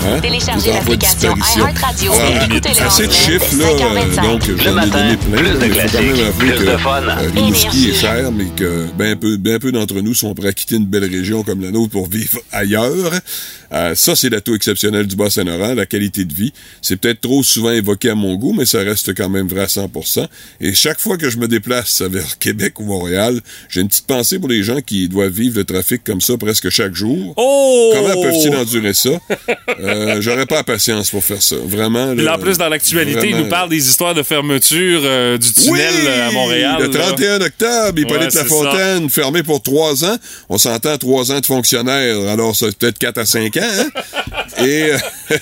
[0.03, 0.19] Hein?
[0.21, 4.19] Téléchargez l'application iHeartRadio et écoutez-le assez de chiffres, là, 5h25.
[4.19, 5.37] euh, donc Le j'en ai matin, donné plein.
[5.37, 7.01] plus de classiques, avouer plus que, de fun.
[7.61, 10.53] Rimouski ski est cher, mais que bien peu, bien peu d'entre nous sont prêts à
[10.53, 13.11] quitter une belle région comme la nôtre pour vivre ailleurs.
[13.73, 16.53] Euh, ça, c'est l'atout exceptionnel du Bas-Saint-Laurent, la qualité de vie.
[16.81, 19.65] C'est peut-être trop souvent évoqué à mon goût, mais ça reste quand même vrai à
[19.67, 20.27] 100%
[20.59, 24.39] Et chaque fois que je me déplace vers Québec ou Montréal, j'ai une petite pensée
[24.39, 27.33] pour les gens qui doivent vivre le trafic comme ça presque chaque jour.
[27.37, 27.93] Oh!
[27.93, 29.09] Comment peuvent-ils endurer ça?
[29.79, 31.55] Euh, J'aurais pas la patience pour faire ça.
[31.63, 32.13] Vraiment.
[32.13, 35.93] Là, en plus, dans l'actualité, il nous parle des histoires de fermeture euh, du tunnel
[36.01, 36.77] Oui, à Montréal.
[36.79, 37.11] Le là.
[37.11, 40.17] 31 octobre, Hippolyte Ouais, Lafontaine, fermé pour trois ans.
[40.49, 43.60] On s'entend trois ans de fonctionnaire, alors c'est peut-être quatre à cinq ans.
[43.61, 43.89] Hein?
[44.59, 44.97] Et euh,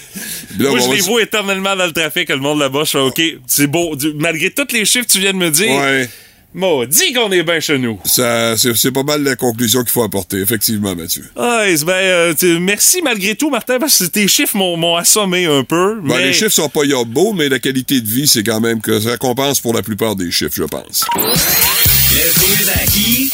[0.60, 2.84] là, Moi, je les vois éternellement dans le trafic, le monde là-bas.
[2.86, 3.96] Je fais OK, c'est beau.
[3.96, 6.10] Du- Malgré tous les chiffres que tu viens de me dire, Ouais.
[6.54, 8.00] maudit qu'on est bien chez nous.
[8.06, 11.24] Ça, c'est, c'est pas mal la conclusion qu'il faut apporter, effectivement, Mathieu.
[11.36, 15.46] Ah, c'est ben, euh, merci malgré tout, Martin, parce que tes chiffres m'ont, m'ont assommé
[15.46, 16.00] un peu.
[16.04, 16.28] Mais...
[16.28, 19.18] Les chiffres sont pas beaux, mais la qualité de vie, c'est quand même que ça
[19.18, 21.06] compense pour la plupart des chiffres, je pense.
[21.16, 23.32] Le quiz à qui?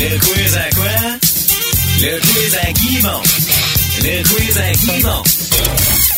[0.00, 1.18] Le quiz à quoi?
[2.00, 2.98] Le quiz à qui,
[4.04, 4.58] quiz?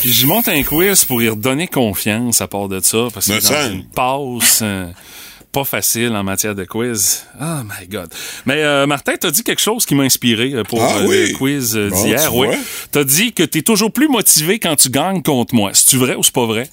[0.01, 3.35] Puis je monte un quiz pour y redonner confiance à part de ça, parce que
[3.35, 3.75] Me semble.
[3.75, 4.87] une passe euh,
[5.53, 7.25] pas facile en matière de quiz.
[7.41, 8.09] Oh my God.
[8.45, 11.29] Mais euh, Martin, t'as dit quelque chose qui m'a inspiré euh, pour Ah euh, oui.
[11.31, 12.31] le quiz euh, Bon, d'hier.
[12.33, 12.49] tu Oui.
[12.91, 15.71] T'as dit que t'es toujours plus motivé quand tu gagnes contre moi.
[15.73, 16.69] C'est-tu vrai ou c'est pas vrai?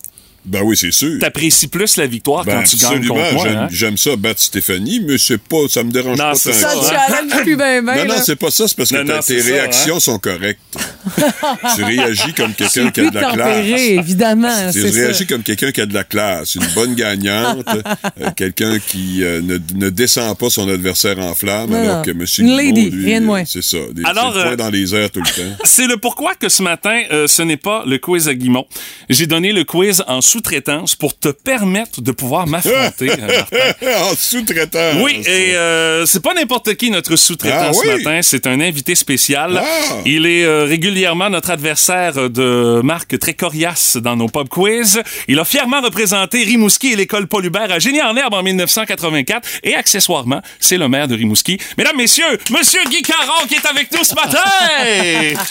[0.46, 1.20] Ben oui, c'est sûr.
[1.20, 3.44] T'apprécies plus la victoire Ben, quand tu gagnes contre moi.
[3.46, 3.68] j'aime, hein?
[3.72, 6.72] j'aime ça battre Stéphanie, mais c'est pas, ça me dérange Non, pas tant ça, Ça
[6.72, 6.82] hein.
[7.10, 7.96] challenge plus ben ben.
[8.06, 10.60] Non, non, c'est pas ça, c'est parce que Non, tes ça, réactions sont correctes.
[11.76, 13.68] tu réagis comme quelqu'un qui a de la classe.
[13.68, 14.72] évidemment.
[14.72, 17.66] Tu réagis comme quelqu'un qui a de la classe, une bonne gagnante,
[18.22, 22.12] euh, quelqu'un qui euh, ne, ne descend pas son adversaire en flamme, Non, alors que
[22.12, 22.26] M.
[22.40, 23.44] Une lady, lui, rien de moins.
[23.46, 25.56] C'est ça, des Alors, c'est le poing euh, dans les airs tout le temps.
[25.64, 28.66] C'est le pourquoi que ce matin, euh, ce n'est pas le quiz à Guimont.
[29.10, 34.04] J'ai donné le quiz en sous-traitance pour te permettre de pouvoir m'affronter, euh, Martin.
[34.04, 35.02] en sous-traitant.
[35.04, 38.04] Oui, et euh, c'est pas n'importe qui notre sous-traitant Ah ce oui?
[38.04, 39.62] matin, c'est un invité spécial.
[39.64, 39.96] Ah!
[40.06, 45.02] Il est euh, régulièrement notre adversaire de marque très coriace dans nos pub quiz.
[45.28, 49.48] Il a fièrement représenté Rimouski et l'école Paul Hubert à Génie en herbe en 1984
[49.64, 51.60] et accessoirement, c'est le maire de Rimouski.
[51.78, 54.40] Mesdames, messieurs, monsieur Guy Caron qui est avec nous ce matin.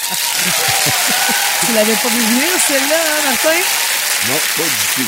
[1.64, 3.60] Tu l'avais pas vu venir, celle-là, hein, Martin?
[4.28, 5.04] Non, pas du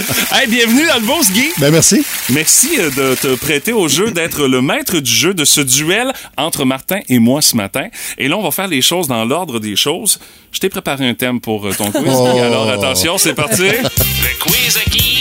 [0.00, 0.34] tout.
[0.34, 1.50] hey, bienvenue dans le Beauce, Guy.
[1.58, 2.02] Ben merci.
[2.30, 6.12] Merci euh, de te prêter au jeu, d'être le maître du jeu de ce duel
[6.38, 7.88] entre Martin et moi ce matin.
[8.16, 10.18] Et là, on va faire les choses dans l'ordre des choses.
[10.50, 12.04] Je t'ai préparé un thème pour euh, ton quiz.
[12.06, 12.32] Oh.
[12.32, 12.40] Guy.
[12.40, 13.64] Alors attention, c'est parti.
[13.64, 15.17] Le quiz à qui?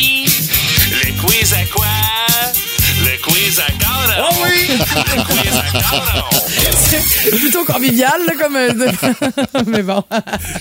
[4.19, 4.77] Oh oui!
[7.21, 8.55] C'est plutôt convivial, là, comme.
[8.55, 8.73] euh,
[9.67, 10.03] Mais bon.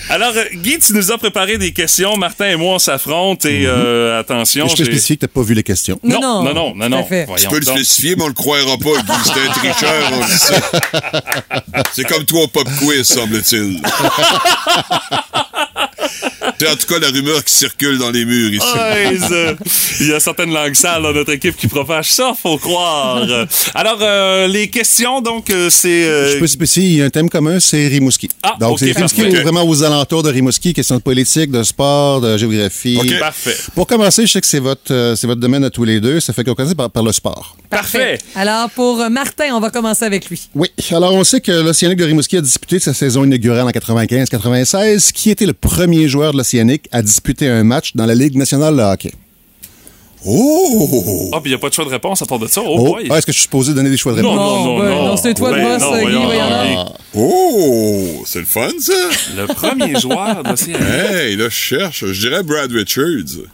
[0.09, 2.17] Alors, euh, Guy, tu nous as préparé des questions.
[2.17, 4.67] Martin et moi, on s'affronte et euh, attention.
[4.67, 5.99] Je peux j'ai- spécifier que t'as pas vu les questions?
[6.03, 6.99] Non, Non, non, non, non, tout non.
[6.99, 7.21] à fait.
[7.23, 7.75] Tu Voyons peux le donc.
[7.77, 9.13] spécifier, mais on le croira pas, Guy.
[9.23, 10.61] C'est un tricheur, on le sait.
[11.93, 13.81] C'est comme toi au pop quiz, semble-t-il.
[16.59, 18.65] C'est en tout cas la rumeur qui circule dans les murs ici.
[18.75, 19.55] Ouais, ça.
[20.01, 23.25] Il y a certaines langues sales dans notre équipe qui propagent ça, faut croire.
[23.75, 26.03] Alors, euh, les questions, donc, euh, c'est...
[26.05, 28.29] euh, Je peux spécifier, il y a un thème commun, c'est Rimouski.
[28.43, 32.37] Ah, Donc, c'est Rimouski vraiment aux alentours de Rimouski, question de politique, de sport, de
[32.37, 32.97] géographie.
[32.99, 33.19] Ok.
[33.19, 33.55] Parfait.
[33.75, 36.19] Pour commencer, je sais que c'est votre, euh, c'est votre domaine à tous les deux.
[36.19, 37.55] Ça fait qu'on commence par, par le sport.
[37.69, 38.17] Parfait.
[38.35, 40.41] Alors, pour Martin, on va commencer avec lui.
[40.55, 40.69] Oui.
[40.91, 45.11] Alors, on sait que l'Océanique de Rimouski a disputé sa saison inaugurale en 95-96.
[45.11, 48.75] Qui était le premier joueur de l'Océanique à disputer un match dans la Ligue nationale
[48.75, 49.11] de hockey?
[50.25, 51.29] Oh!
[51.33, 52.61] Ah, puis il n'y a pas de choix de réponse à part de ça.
[52.65, 54.35] Oh, Oh, ah, est-ce que je suis supposé donner des choix de réponse?
[54.35, 55.05] Non, non, non, ben, non.
[55.07, 56.93] non, c'est toi le Ben boss, non, Guy, voyons.
[57.15, 58.23] Oh!
[58.25, 58.93] C'est le fun, ça?
[59.35, 60.81] Le premier joueur d'Océanique.
[60.81, 62.05] Hey, là, je cherche.
[62.05, 63.45] Je dirais Brad Richards.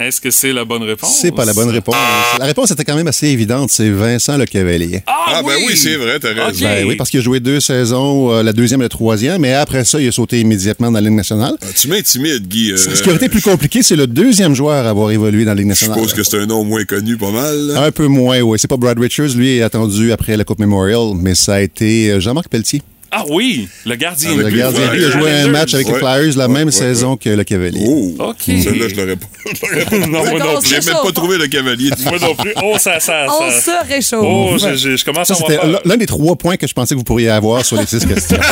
[0.00, 1.18] Est-ce que c'est la bonne réponse?
[1.20, 1.94] C'est pas la bonne réponse.
[2.38, 3.70] La réponse était quand même assez évidente.
[3.70, 5.02] C'est Vincent Le Cavalier.
[5.06, 6.48] Ah, Ah, ben oui, c'est vrai, t'as raison.
[6.48, 6.60] Ok.
[6.60, 9.52] Ben oui, parce qu'il a joué deux saisons, euh, la deuxième et la troisième, mais
[9.54, 11.54] après ça, il a sauté immédiatement dans la Ligue nationale.
[11.62, 12.72] Ah, tu m'intimides, Guy.
[12.72, 15.50] euh, Ce qui aurait été plus compliqué, c'est le deuxième joueur à avoir évolué dans
[15.52, 15.96] la Ligue Je nationale.
[15.98, 17.56] suppose que c'est un nom moins connu, pas mal.
[17.68, 17.82] là.
[17.84, 18.58] Un peu moins, oui.
[18.58, 22.10] C'est pas Brad Richards, lui est attendu après la Coupe Memorial, mais ça a été
[22.10, 22.82] euh, Jean-Marc Pelletier.
[23.10, 24.30] Ah oui, le gardien.
[24.32, 24.58] Avec Le de but.
[24.58, 25.94] gardien, il a joué un match avec les.
[25.94, 27.80] Flyers la Ouais, même ouais, saison que le Cavalier.
[27.86, 28.14] Oh!
[28.18, 28.36] OK.
[28.44, 29.26] Celle-là, je l'aurais pas.
[29.46, 29.96] je l'aurais pas.
[30.08, 30.68] Non, moi non plus.
[30.68, 31.90] J'ai même pas trouvé le cavalier.
[32.04, 32.52] Moi non plus.
[32.62, 33.60] Oh, ça, ça, On ça.
[33.60, 34.22] se réchauffe.
[34.22, 36.94] Oh, je, je- je commence Ça, à c'était l'un des trois points que je pensais
[36.94, 38.38] que vous pourriez avoir sur les six questions.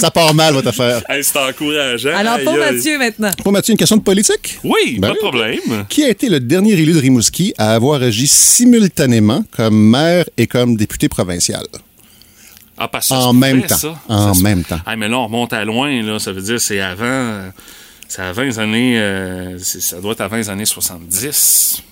[0.00, 1.02] ça part mal, votre affaire.
[1.08, 2.16] Hey, c'est encourageant.
[2.16, 2.56] Alors, pour.
[2.56, 3.30] Mathieu, maintenant.
[3.42, 4.58] Pour Mathieu, une question de politique?
[4.64, 5.86] Oui, Ben pas de problème.
[5.88, 10.46] Qui a été le dernier élu de Rimouski à avoir agi simultanément comme maire et
[10.46, 11.64] comme député provincial?
[12.78, 13.76] Ah, parce que En même temps.
[13.76, 13.94] ça.
[14.08, 14.80] En Ça même temps.
[14.86, 16.18] Ah, mais là, on remonte à loin, là.
[16.18, 17.04] Ça veut dire c'est avant.
[17.04, 17.50] euh,
[18.08, 21.82] C'est à 20 années, euh, ça doit être à 20 années 70.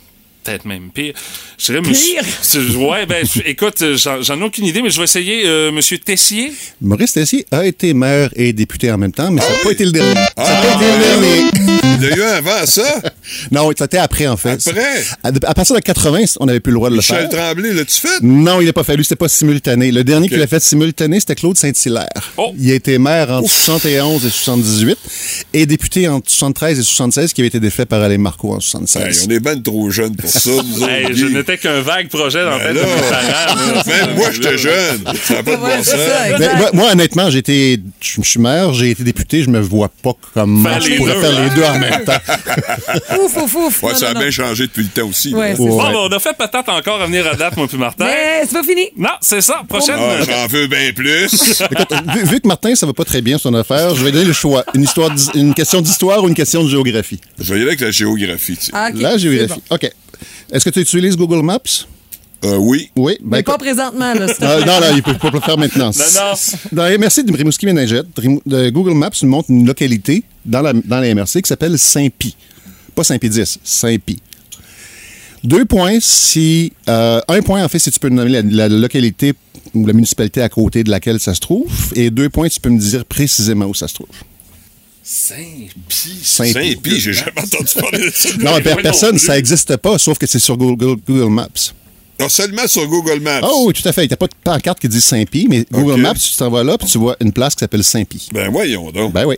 [0.46, 1.14] Peut-être même pire.
[1.58, 5.04] Je dirais, monsieur- c'est- Ouais, ben, je- écoute, j'en ai aucune idée, mais je vais
[5.04, 6.52] essayer, euh, Monsieur Tessier.
[6.80, 9.84] Maurice Tessier a été maire et député en même temps, mais ça n'a pas été
[9.84, 10.14] le dernier.
[10.14, 11.50] Ça n'a pas été le dernier.
[11.98, 13.00] Il y a eu un avant ça?
[13.50, 14.64] Non, c'était après, en fait.
[14.68, 15.02] Après?
[15.24, 17.46] À, à partir de 80, on n'avait plus le droit de le Michel faire.
[17.48, 18.22] Tremblay, l'as-tu fait?
[18.22, 19.90] Non, il n'a pas fallu, c'était pas simultané.
[19.90, 22.06] Le dernier qui l'a fait simultané, c'était Claude Saint-Hilaire.
[22.36, 22.52] Oh.
[22.56, 24.96] Il a été maire entre 71 et 78
[25.54, 28.62] et député entre 73 et 76 qui avait été défait par Alain Marco en Hey,
[28.62, 29.26] 76.
[29.26, 30.90] on est ben trop jeunes pour ça, nous autres.
[30.90, 33.82] Hey, je n'étais qu'un vague projet dans la tête Ben de mes parents.
[34.06, 35.04] Même moi, j'étais jeune.
[35.22, 35.84] Ça n'a pas de bon sens.
[35.86, 36.38] ça.
[36.38, 40.12] Ben, moi, honnêtement, j'ai été, je suis maire, j'ai été député, je me vois pas
[40.34, 41.48] comment Faire je pourrais deux, faire hein?
[41.48, 42.12] les deux en même temps.
[43.24, 43.82] Ouf, ouf, ouf.
[43.82, 45.34] Ouais, Non, ça a non, bien changé depuis le temps aussi.
[45.34, 48.04] Ouais, Bon, ben, on a fait peut-être encore à venir à date, moi puis Martin.
[48.06, 48.88] Mais c'est pas fini.
[48.96, 49.62] Non, c'est ça.
[49.68, 49.96] Prochaine.
[49.98, 51.62] Ah, J'en veux bien plus.
[51.70, 54.24] Écoute, vu, vu que Martin, ça va pas très bien son affaire, je vais donner
[54.24, 54.64] le choix.
[54.74, 57.20] Une, histoire, une question d'histoire ou une question de géographie?
[57.38, 58.56] Je vais y aller avec la géographie.
[58.56, 58.72] tu sais.
[58.74, 59.60] Ah, La géographie.
[59.70, 59.76] bon.
[59.76, 59.90] OK.
[60.52, 61.58] Est-ce que tu utilises Google Maps?
[62.44, 62.90] Euh, oui.
[62.96, 63.16] Oui.
[63.20, 64.26] Ben, Mais pas écoute- présentement, là.
[64.26, 64.36] plaît.
[64.66, 65.90] non, non, il peut pas le faire maintenant.
[65.90, 66.34] Non,
[66.72, 66.98] non.
[66.98, 68.06] MRC de Rimouski Ménagette,
[68.46, 72.36] de Google Maps nous montre une localité dans, la, dans les MRC qui s'appelle Saint-Pie.
[72.94, 74.20] Pas Saint-Pie-10, Saint-Pie.
[75.44, 76.72] Deux points si.
[76.88, 79.32] euh, un point, en fait, si tu peux nous nommer la, la localité
[79.74, 81.70] ou la municipalité à côté de laquelle ça se trouve.
[81.94, 84.08] Et deux points, tu peux me dire précisément où ça se trouve.
[85.08, 86.18] Saint-Pie.
[86.24, 86.52] Saint-Pie.
[86.52, 88.28] Saint-Pie, j'ai jamais entendu parler de ça.
[88.40, 91.46] Non, personne, ça n'existe pas, sauf que c'est sur Google, Google Maps.
[92.18, 93.38] Non, seulement sur Google Maps.
[93.44, 94.04] Oh oui, tout à fait.
[94.04, 96.00] Il n'y a pas de pancarte qui dit Saint-Pie, mais Google.
[96.00, 98.30] Maps, tu t'en vas là, puis tu vois une place qui s'appelle Saint-Pie.
[98.32, 99.12] Ben voyons donc.
[99.12, 99.36] Ben oui.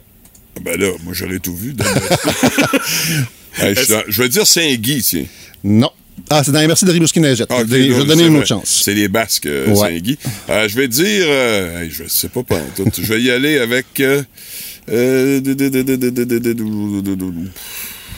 [0.62, 1.74] Ben là, moi j'aurais tout vu.
[1.74, 3.18] dans le-
[3.60, 3.74] Hey,
[4.08, 5.24] je, vais dire Saint-Guy, tiens.
[5.64, 5.90] Non.
[6.30, 7.48] Ah, c'est dans les merci de Rimouski Neigette.
[7.50, 8.82] Ah, je vais donner une autre chance.
[8.84, 9.88] C'est les Basques, euh, Ouais.
[9.90, 10.16] Saint-Guy.
[10.48, 11.26] Euh, je vais dire.
[11.28, 12.90] euh, je sais pas, pas en tout.
[12.96, 14.00] Je vais y aller avec.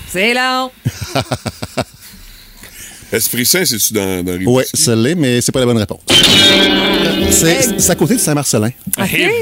[0.09, 0.71] C'est lent
[3.13, 6.01] Esprit Saint, c'est-tu dans, dans Oui, ça l'est, mais c'est pas la bonne réponse.
[7.31, 8.71] C'est à côté de Saint-Marcelin.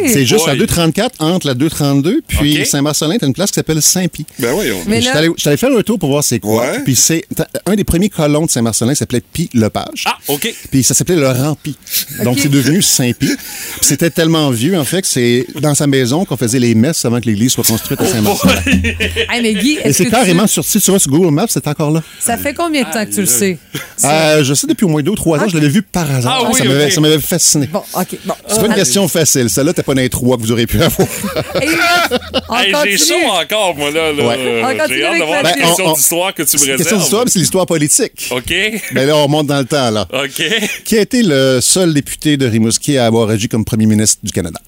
[0.06, 0.50] C'est juste boy.
[0.52, 2.64] à 234, entre la 232, puis.
[2.66, 4.26] Saint-Marcelin, t'as une place qui s'appelle Saint-Pie.
[4.38, 4.78] Ben voyons.
[4.86, 6.70] Mais Je suis là- allé, allé faire un tour pour voir c'est quoi.
[6.70, 6.80] Ouais.
[6.84, 7.24] Puis c'est
[7.66, 10.04] un des premiers colons de Saint-Marcelin s'appelait Pie Lepage.
[10.06, 10.52] Ah, OK.
[10.70, 11.76] Puis ça s'appelait le Rampi.
[12.24, 13.26] Donc c'est devenu Saint-Pie.
[13.36, 13.36] Puis
[13.80, 17.20] C'était tellement vieux en fait que c'est dans sa maison qu'on faisait les messes avant
[17.20, 18.62] que l'église soit construite à Saint-Marcelin.
[18.66, 20.54] Hey, mais Guy, est-ce c'est carrément tu...
[20.54, 22.02] sur, si tu vas sur Google Maps, c'est encore là.
[22.20, 23.57] Ça fait combien de temps que tu le sais?
[24.04, 26.42] Euh, je sais depuis au moins deux ou trois ans, je l'avais vu par hasard.
[26.44, 27.66] Ah oui, ça m'avait ça m'avait fasciné.
[27.66, 28.16] Bon, OK.
[28.24, 28.34] Bon.
[28.46, 29.50] C'est pas une question facile.
[29.50, 31.06] Celle-là, t'as pas dans les trois que vous aurez pu avoir.
[31.62, 32.08] Et là,
[32.48, 32.96] on Hey, continue.
[32.96, 34.12] j'ai chaud encore, moi, là.
[34.12, 34.26] là.
[34.26, 34.36] Ouais.
[34.38, 35.60] Euh, On continue J'ai hâte avec de voir Mathieu.
[35.60, 36.78] la question Ben, on- d'histoire que tu me C'est une réserves.
[36.78, 38.28] question d'histoire, mais c'est l'histoire politique.
[38.30, 38.54] OK.
[38.92, 40.06] Mais là, on remonte dans le temps, là.
[40.12, 40.42] OK.
[40.84, 44.32] Qui a été le seul député de Rimouski à avoir agi comme premier ministre du
[44.32, 44.60] Canada?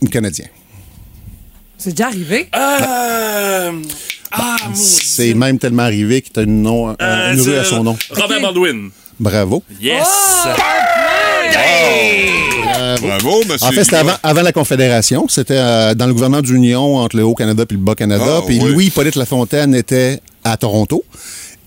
[0.00, 0.46] Ou Canadien?
[1.76, 2.48] C'est déjà arrivé.
[2.56, 3.72] Euh...
[4.30, 7.64] Ah, mon C'est même tellement arrivé qu'il a une, nom, euh, Euh, une rue à
[7.64, 7.96] son nom.
[8.10, 8.40] Robert.
[8.40, 8.90] Baldwin.
[9.18, 9.62] Bravo.
[9.80, 10.06] Yes.
[10.46, 10.48] Oh!
[13.02, 13.66] Bravo, monsieur.
[13.66, 15.26] En fait, c'était avant, avant la Confédération.
[15.28, 18.24] C'était euh, dans le gouvernement d'union entre le Haut-Canada et le Bas-Canada.
[18.38, 18.72] Ah, puis oui.
[18.72, 21.04] Louis-Hippolyte Lafontaine était à Toronto.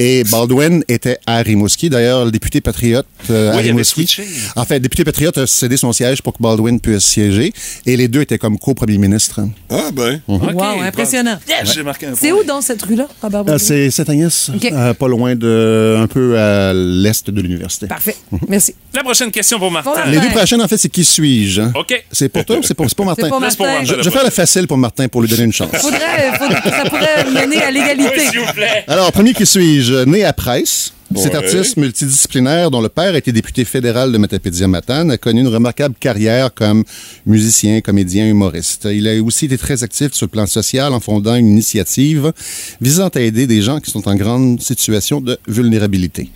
[0.04, 1.88] Et Baldwin était à Rimouski.
[1.89, 4.08] D'ailleurs, le député patriote euh, Oui, à Rimouski.
[4.56, 7.54] En fait, le député patriote a cédé son siège pour que Baldwin puisse siéger.
[7.86, 9.41] Et les deux étaient comme co-premier ministre.
[9.70, 10.20] Ah, ben.
[10.28, 10.41] OK.
[10.56, 11.38] Wow, impressionnant.
[11.47, 13.60] Yes, j'ai marqué un C'est où donc cette rue-là, Robert Euh, Baldwin?
[13.68, 15.97] c'est Saint-Agnès, euh, pas loin de.
[15.99, 17.86] un peu à l'est de l'université.
[17.86, 18.16] Parfait.
[18.47, 18.74] Merci.
[18.95, 19.91] La prochaine question pour Martin.
[19.93, 20.24] Bon, Les Ouais.
[20.24, 21.62] deux prochaines, en fait, c'est qui suis-je?
[21.62, 21.72] hein?
[21.76, 22.04] OK.
[22.12, 23.24] C'est pour toi ou c'est pour, c'est pour Martin?
[23.26, 23.82] C'est pour Laisse pour Martin.
[23.82, 23.97] Martin.
[23.97, 25.70] Je, je vais faire le facile pour Martin pour lui donner une chance.
[25.74, 25.99] Faudrait,
[26.39, 28.10] faudrait- ça pourrait mener à l'égalité.
[28.18, 28.84] Oui, s'il vous plaît.
[28.88, 29.91] Alors, premier qui suis-je?
[30.06, 30.94] Né à Presse.
[31.16, 35.50] Cet artiste multidisciplinaire dont le père a été député fédéral de Matapédia-Matane a connu une
[35.50, 36.86] remarquable carrière comme
[37.26, 38.88] musicien, comédien, humoriste.
[38.89, 42.32] Il a aussi été très actif sur le plan social en fondant une initiative
[42.80, 46.30] visant à aider des gens qui sont en grande situation de vulnérabilité.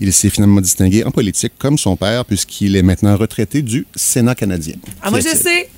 [0.00, 4.36] Il s'est finalement distingué en politique comme son père puisqu'il est maintenant retraité du Sénat
[4.36, 4.76] canadien.
[5.02, 5.68] Ah, moi, je sais.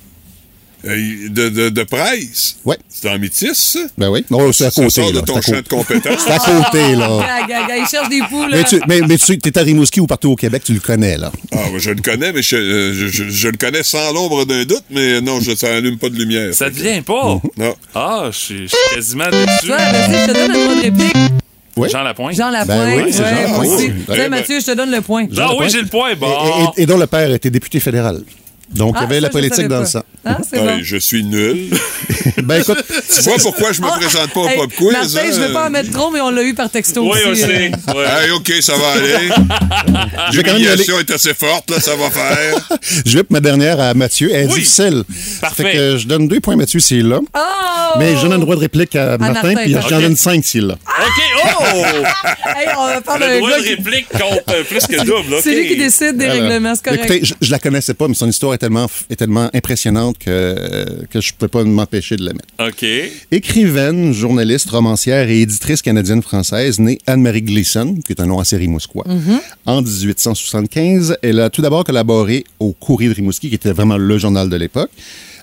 [0.85, 2.57] Euh, De, de, de presse?
[2.65, 2.77] Ouais.
[2.89, 3.79] C'est en métis, ça?
[3.97, 4.25] Ben oui.
[4.31, 5.21] Oh, c'est à Ça côté, sort de là.
[5.21, 6.21] ton C'est à champ de compétences.
[6.25, 7.47] C'est à côté, là.
[7.77, 8.49] Il cherche des poules.
[8.51, 11.17] Mais tu mais, mais tu es à Rimouski ou partout au Québec, tu le connais,
[11.17, 11.31] là.
[11.53, 14.45] Ah, moi, je le connais, mais je, euh, je, je- je le connais sans l'ombre
[14.45, 16.53] d'un doute, mais non, je, ça allume pas de lumière.
[16.53, 17.39] Ça te que- vient pas?
[17.57, 17.75] Non.
[17.95, 19.67] Ah, je suis je suis quasiment déçu.
[19.67, 21.15] Vas-y, je te donne un droit de réplique.
[21.75, 21.89] Oui.
[21.89, 22.35] Jean Lapointe.
[22.35, 22.77] Jean Lapointe.
[22.85, 23.69] Ben oui, c'est Jean Lapointe.
[23.79, 23.91] Oui.
[24.07, 25.25] Ben, Mathieu, je te donne le point.
[25.37, 26.11] Ah oui, j'ai le point.
[26.11, 26.71] Et, Bon.
[26.77, 28.21] et- et dont le père était député fédéral.
[28.75, 29.81] Donc, il y Ah, avait ça, la politique dans pas.
[29.81, 30.03] le sang.
[30.25, 30.79] Ah, bon.
[30.81, 31.69] Je suis nul.
[32.43, 32.83] Ben, écoute,
[33.15, 34.91] tu vois pourquoi je me Ah, présente pas au hey, pop quiz?
[34.91, 35.31] Martin, hein?
[35.33, 37.43] je veux pas en mettre trop, mais on l'a eu par texto Oui, aussi.
[37.43, 37.93] on euh.
[37.95, 38.25] Ouais.
[38.25, 39.29] Hey, OK, ça va aller.
[40.31, 40.77] Je vais quand même y aller.
[40.83, 42.69] L'humiliation est assez forte, là, ça va faire.
[43.05, 44.29] je vais pour ma dernière à Mathieu.
[44.33, 44.59] Elle est Oui.
[44.61, 45.03] difficile.
[45.41, 45.63] Parfait.
[45.63, 47.19] Fait que je donne deux points à Mathieu s'il est là.
[47.35, 47.39] Oh!
[47.99, 49.89] Mais je donne un droit de réplique à Martin, Martin, puis parfait.
[49.89, 50.73] j'en donne cinq s'il est là.
[50.73, 51.83] OK, oh!
[52.55, 55.35] Hey, on va faire Le le droit de réplique compte euh, plus que double.
[55.43, 57.03] C'est lui qui décide des règlements, c'est correct.
[57.05, 60.29] Écoutez, je, je la connaissais pas, mais son histoire est tellement, est tellement impressionnante que,
[60.29, 62.47] euh, que je ne pouvais pas m'empêcher de la mettre.
[62.59, 62.85] OK.
[63.31, 69.05] Écrivaine, journaliste, romancière et éditrice canadienne-française, née Anne-Marie Gleason, qui est un nom assez rimousquois.
[69.65, 74.17] En 1875, elle a tout d'abord collaboré au Courrier de Rimouski, qui était vraiment le
[74.17, 74.91] journal de l'époque,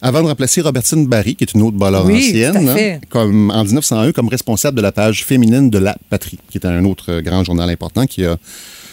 [0.01, 3.65] avant de remplacer Robertine Barry, qui est une autre balleur Oui, ancienne, hein, comme, en
[3.65, 7.45] 1901 comme responsable de la page féminine de La Patrie, qui est un autre grand
[7.45, 8.39] journal important qui a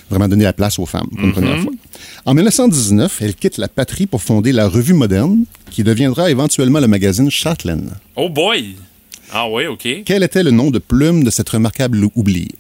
[0.10, 1.74] vraiment donné la place aux femmes pour une première fois.
[2.26, 6.88] En 1919, elle quitte La Patrie pour fonder la Revue Moderne, qui deviendra éventuellement le
[6.88, 7.92] magazine Châtelaine.
[8.16, 8.76] Oh boy!
[9.32, 9.88] Ah oui, OK.
[10.06, 12.56] Quel était le nom de plume de cette remarquable oubliée?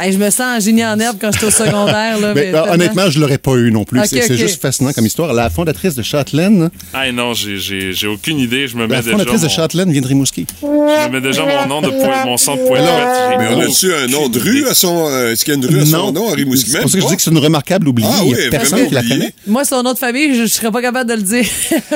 [0.00, 2.20] Hey, je me sens en génie en herbe quand j'étais au secondaire.
[2.20, 4.00] Là, mais euh, honnêtement, je l'aurais pas eu non plus.
[4.06, 5.32] C'est juste fascinant comme histoire.
[5.32, 8.68] La fondatrice de Châtelaine, Ah non, j'ai- aucune idée.
[8.68, 10.46] Je me mets la déjà fondatrice de mon, Châtelaine vient de Rimouski.
[10.62, 12.78] je me mets déjà mon nom de point, mon son de point
[13.38, 15.08] Mais on a-tu un nom de rue à son.
[15.10, 16.70] euh, Est-ce qu'il y a une rue à son nom à Rimouski?
[16.70, 18.08] C'est pour ça que je dis que c'est une remarquable oubliée.
[18.10, 19.32] Ah Il y oui, a personne qui la connaît.
[19.46, 21.44] Moi, son nom de famille, je ne serais pas capable de le dire.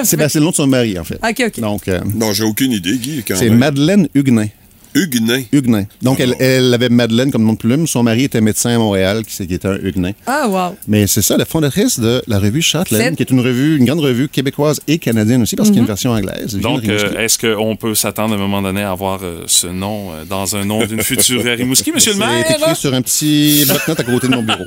[0.03, 1.21] C'est ben, c'est le nom de son mari, en fait.
[1.23, 1.61] OK, OK.
[1.61, 3.49] Donc, euh, Non, j'ai aucune idée, Guy, c'est.
[3.51, 4.47] Madeleine Huguenin.
[4.95, 5.43] Huguenin.
[5.53, 5.84] Huguenin.
[6.03, 6.22] Donc, Oh.
[6.22, 7.86] elle, elle avait Madeleine comme nom de plume.
[7.86, 10.12] Son mari était médecin à Montréal, qui, qui était un Huguenin.
[10.26, 10.76] Ah, wow.
[10.88, 14.01] Mais c'est ça, la fondatrice de la revue Châtelaine, qui est une revue, une grande
[14.01, 15.84] revue québécoise et canadienne aussi, parce qu'il y Mhm.
[15.84, 16.57] a une version anglaise.
[16.57, 20.12] Donc, euh, est-ce qu'on peut s'attendre à un moment donné à avoir euh, ce nom
[20.12, 22.45] euh, dans un nom d'une future Rimouski, monsieur le maire?
[22.49, 24.64] C'est écrit sur un petit bloc-notes à côté de mon bureau.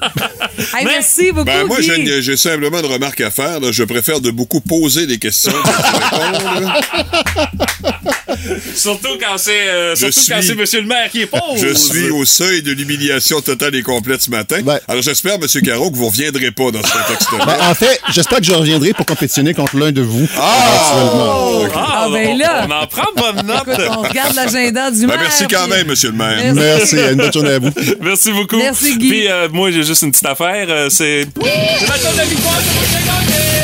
[0.77, 2.21] Hey, merci beaucoup, Ben, moi, Guy.
[2.21, 3.59] j'ai simplement une remarque à faire.
[3.59, 3.71] là.
[3.71, 6.73] Je préfère de beaucoup poser des questions que de répondre.
[8.75, 11.55] Surtout quand c'est euh, quand c'est monsieur le maire qui est pauvre.
[11.57, 14.57] Je suis au seuil de l'humiliation totale et complète ce matin.
[14.87, 15.61] Alors, j'espère, M.
[15.63, 17.45] Caro, que vous ne reviendrez pas dans ce contexte-là.
[17.45, 20.27] Ben, en fait, j'espère que je reviendrai pour compétitionner contre l'un de vous.
[20.37, 20.93] Ah!
[20.95, 21.71] éventuellement.
[21.75, 22.67] Ah, ben là.
[22.67, 23.67] On en prend bonne note.
[23.67, 25.17] Écoute, on regarde l'agenda du Ben, maire.
[25.21, 25.95] merci quand puis- même, M.
[26.03, 26.53] le maire.
[26.53, 26.95] Merci.
[26.95, 27.69] Merci, une bonne journée à vous.
[28.01, 28.57] Merci beaucoup.
[28.57, 29.09] Merci, Guy.
[29.09, 30.67] Puis euh, moi, j'ai juste une petite affaire.
[30.69, 31.25] euh, c'est.
[31.35, 33.54] C'est la victoire de Monsieur!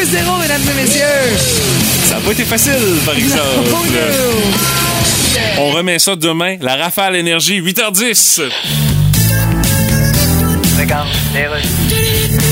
[0.00, 1.04] 2-0, mesdames et messieurs.
[2.06, 2.72] Ça n'a pas été facile,
[3.04, 3.68] par exemple.
[3.68, 4.32] No.
[5.58, 6.56] On remet ça demain.
[6.62, 8.40] La Rafale Énergie, 8h10.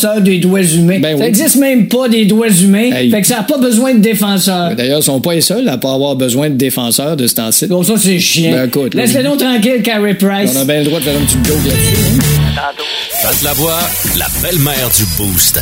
[0.00, 1.00] défenseur des doigts humains.
[1.00, 1.28] Ben ça oui.
[1.28, 2.90] existe même pas des doigts humains.
[2.92, 3.10] Hey.
[3.10, 4.74] Fait que ça n'a pas besoin de défenseur.
[4.74, 7.66] D'ailleurs, ils sont pas les seuls à pas avoir besoin de défenseurs de ce temps-ci.
[7.66, 8.52] Bon, ça, c'est chiant.
[8.52, 10.52] Ben, écoute, là, Laisse-le donc tranquille, Carrie Price.
[10.56, 12.20] On a bien le droit de faire un petit joke là-dessus.
[13.22, 13.78] Passe la voix,
[14.18, 15.60] la belle-mère du Boost.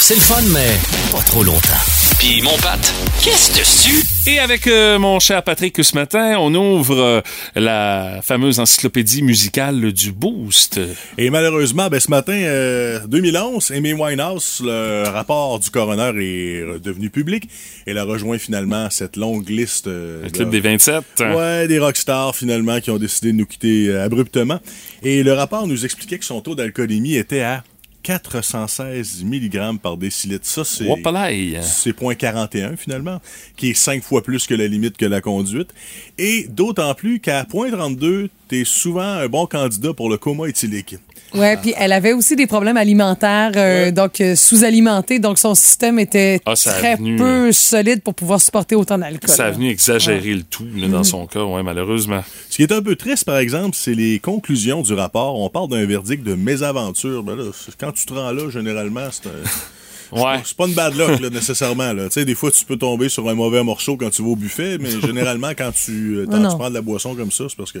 [0.00, 0.76] C'est le fun, mais
[1.12, 1.97] pas trop longtemps.
[2.18, 2.50] Puis mon
[3.22, 4.04] qu'est-ce dessus?
[4.30, 7.20] Et avec euh, mon cher Patrick ce matin, on ouvre euh,
[7.54, 10.80] la fameuse encyclopédie musicale du Boost.
[11.16, 17.08] Et malheureusement, ben, ce matin, euh, 2011, Amy Winehouse, le rapport du coroner est devenu
[17.08, 17.44] public.
[17.86, 19.86] Elle a rejoint finalement cette longue liste.
[19.86, 21.04] euh, Le club de- des 27.
[21.20, 24.60] Ouais, des rockstars finalement qui ont décidé de nous quitter euh, abruptement.
[25.02, 27.62] Et le rapport nous expliquait que son taux d'alcoolémie était à
[28.02, 30.46] 416 mg par décilitre.
[30.46, 30.86] Ça, c'est.
[31.62, 33.20] C'est 0.41 finalement,
[33.56, 35.68] qui est cinq fois plus que la limite que la conduite.
[36.16, 40.96] Et d'autant plus qu'à 0.32, t'es souvent un bon candidat pour le coma éthylique.
[41.34, 45.98] Ouais, puis elle avait aussi des problèmes alimentaires, euh, donc euh, sous-alimentée, donc son système
[45.98, 49.28] était Ah, très venu, peu solide pour pouvoir supporter autant d'alcool.
[49.28, 52.22] Ça a venu exagérer le tout là, dans son cas, ouais, malheureusement.
[52.48, 55.38] Ce qui est un peu triste, par exemple, c'est les conclusions du rapport.
[55.38, 57.22] On parle d'un verdict de mésaventure.
[57.22, 57.44] Ben là,
[57.78, 59.32] quand tu te rends là, généralement, c'est un...
[60.14, 61.92] c'est pas- C'est pas une bad luck, là, nécessairement.
[61.92, 62.04] Là.
[62.04, 64.36] Tu sais, Des fois, tu peux tomber sur un mauvais morceau quand tu vas au
[64.36, 66.50] buffet, mais généralement, quand tu, euh, t'en- Non, non.
[66.52, 67.80] tu prends de la boisson comme ça, c'est parce que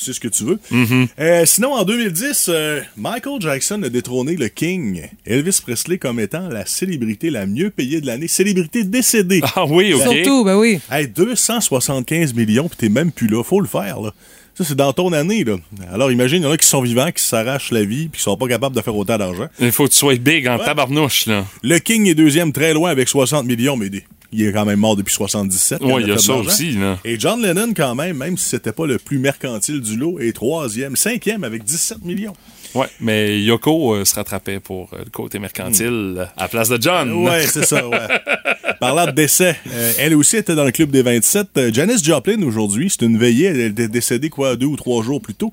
[0.00, 0.58] sais ce que tu veux.
[0.70, 1.06] Mhm.
[1.20, 6.48] Euh, sinon, en 2010, euh, Michael Jackson a détrôné le King, Elvis Presley, comme étant
[6.48, 8.28] la célébrité la mieux payée de l'année.
[8.28, 9.40] Célébrité décédée.
[9.54, 10.02] Ah oui, OK.
[10.02, 10.80] Surtout, ben oui.
[10.90, 13.42] Hey, 275 millions, puis t'es même plus là.
[13.42, 14.12] Faut le faire, là.
[14.54, 15.56] Ça, c'est dans ton année, là.
[15.92, 18.22] Alors, imagine, il y en a qui sont vivants, qui s'arrachent la vie, puis qui
[18.22, 19.46] sont pas capables de faire autant d'argent.
[19.60, 21.46] Il faut que tu sois big en tabarnouche, là.
[21.62, 24.80] Le King est deuxième très loin avec 60 millions, mais des- il est quand même
[24.80, 25.78] mort depuis 77.
[25.80, 26.98] quand Ouais, il y a ça aussi, là.
[27.04, 30.32] Et John Lennon, quand même, même si c'était pas le plus mercantile du lot, est
[30.32, 32.34] troisième, cinquième avec 17 millions.
[32.74, 36.70] Ouais, mais Yoko euh, se rattrapait pour euh, le côté mercantile euh, à la place
[36.70, 37.12] de John.
[37.12, 37.98] Ouais, c'est ça, ouais.
[38.80, 41.48] Parlant de décès, euh, elle aussi était dans le club des 27.
[41.56, 43.46] Euh, Janis Joplin, aujourd'hui, c'est une veillée.
[43.46, 45.52] Elle est décédée, quoi, deux ou trois jours plus tôt.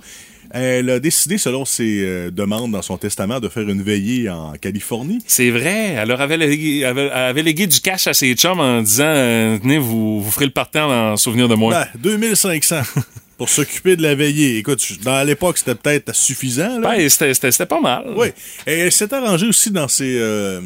[0.52, 4.54] Elle a décidé, selon ses euh, demandes dans son testament, de faire une veillée en
[4.54, 5.20] Californie.
[5.28, 5.94] C'est vrai.
[5.98, 9.04] Elle leur avait légué, avait, elle avait légué du cash à ses chums en disant
[9.06, 11.86] euh, Tenez, vous, vous ferez le partant en souvenir de moi.
[11.94, 12.82] Ben, 2500
[13.38, 14.58] pour s'occuper de la veillée.
[14.58, 16.80] Écoute, dans l'époque, c'était peut-être suffisant.
[16.80, 16.96] Là.
[16.98, 18.06] Ben, c'était- pas mal.
[18.16, 18.28] Oui.
[18.66, 20.18] Et elle s'est arrangée aussi dans ses.
[20.20, 20.62] euh,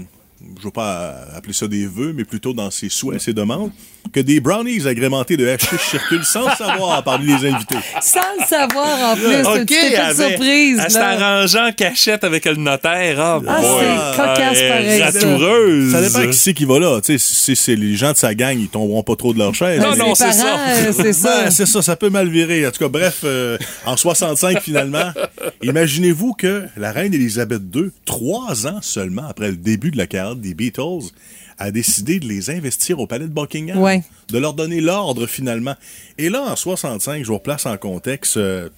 [0.60, 3.72] je veux pas appeler ça des vœux, mais plutôt dans ses souhaits, ses demandes,
[4.12, 7.78] que des brownies agrémentés de hashish circulent sans le savoir parmi les invités.
[8.02, 9.62] Sans le savoir en plus.
[9.62, 10.82] OK, une avait- surprise.
[10.84, 11.10] Elle s'est là.
[11.10, 13.20] arrangée en cachette avec le notaire.
[13.20, 15.06] Ah, Ah, c'est cocasse pareil, ça.
[15.06, 15.92] Ratoureuse.
[15.92, 17.02] Ça dépend qui c'est qui va là.
[17.02, 19.56] Tu sais, si c'est les gens de sa gang, ils tomberont pas trop de leur
[19.56, 19.82] chaise.
[19.82, 20.58] Non, non, c'est ça.
[20.92, 21.44] c'est ça.
[21.46, 22.68] Ben, c'est ça, ça peut mal virer.
[22.68, 25.12] En tout cas, bref, euh, en 65 finalement,
[25.64, 30.36] imaginez-vous que la reine Elisabeth II, trois ans seulement après le début de la carrière
[30.36, 31.10] des Beatles,
[31.58, 34.04] a décidé de les investir au palais de Buckingham, Ouais.
[34.30, 35.76] de leur donner l'ordre finalement.
[36.18, 38.70] Et là, en 65, je vous replace en contexte, euh,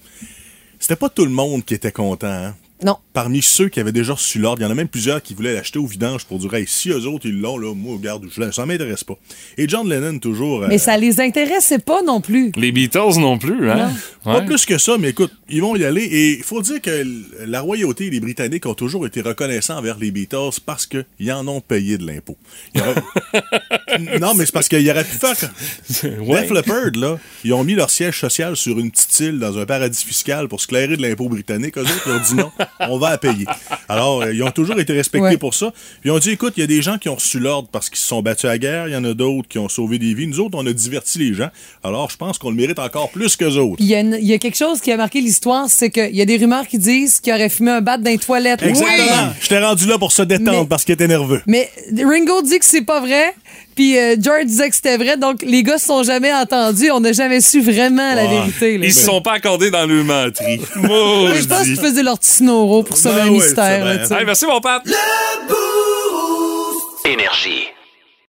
[0.78, 2.26] c'était pas tout le monde qui était content.
[2.28, 2.54] hein?
[2.84, 2.98] Non.
[3.16, 5.54] Parmi ceux qui avaient déjà reçu l'ordre, il y en a même plusieurs qui voulaient
[5.54, 8.50] l'acheter au vidange pour dire hey, si eux autres ils l'ont, là, moi, regarde, je,
[8.50, 9.14] ça m'intéresse pas.
[9.56, 10.64] Et John Lennon, toujours.
[10.64, 12.52] euh, Mais ça les intéressait pas non plus.
[12.56, 13.90] Les Beatles non plus, hein?
[14.22, 14.44] Pas Ouais.
[14.44, 16.02] plus que ça, mais écoute, ils vont y aller.
[16.02, 17.06] Et il faut dire que
[17.46, 21.48] la royauté et les Britanniques ont toujours été reconnaissants envers les Beatles parce qu'ils en
[21.48, 22.36] ont payé de l'impôt.
[24.20, 25.36] Non, mais c'est parce qu'il aurait pu faire.
[26.20, 26.42] Ouais.
[26.42, 29.64] Def Leppard, là, ils ont mis leur siège social sur une petite île dans un
[29.64, 31.78] paradis fiscal pour se clairer de l'impôt britannique.
[31.78, 33.46] Eux autres, ils ont dit non, on va la payer.
[33.88, 35.36] Alors, euh, ils ont toujours été respectés Ouais.
[35.36, 35.72] pour ça.
[36.00, 37.88] Puis ils ont dit, écoute, il y a des gens qui ont reçu l'ordre parce
[37.90, 38.88] qu'ils se sont battus à la guerre.
[38.88, 40.26] Il y en a d'autres qui ont sauvé des vies.
[40.26, 41.48] Nous autres, on a diverti les gens.
[41.84, 43.76] Alors, je pense qu'on le mérite encore plus qu'eux autres.
[43.80, 46.36] Il y, a y quelque chose qui a marqué l'histoire, c'est qu'il y a des
[46.36, 48.62] rumeurs qui disent qu'il aurait fumé un bat dans les toilettes.
[48.62, 49.32] Exactement.
[49.40, 51.42] Je t'ai rendu là pour se détendre Mais- parce qu'il était nerveux.
[51.46, 53.34] Mais Ringo dit que c'est pas vrai,
[53.76, 56.98] puis euh, George disait que c'était vrai, donc les gars se sont jamais entendus, on
[57.00, 58.78] n'a jamais su vraiment la vérité.
[58.78, 58.86] là.
[58.86, 60.60] Ils se sont pas accordés dans le menterie.
[60.76, 63.84] Mais je pense qu'ils faisaient leur petit snoro pour sauver Ben le ouais, mystère.
[63.84, 64.14] là, tu sais.
[64.14, 64.82] Hey, merci, mon Pat.
[67.04, 67.68] Énergie.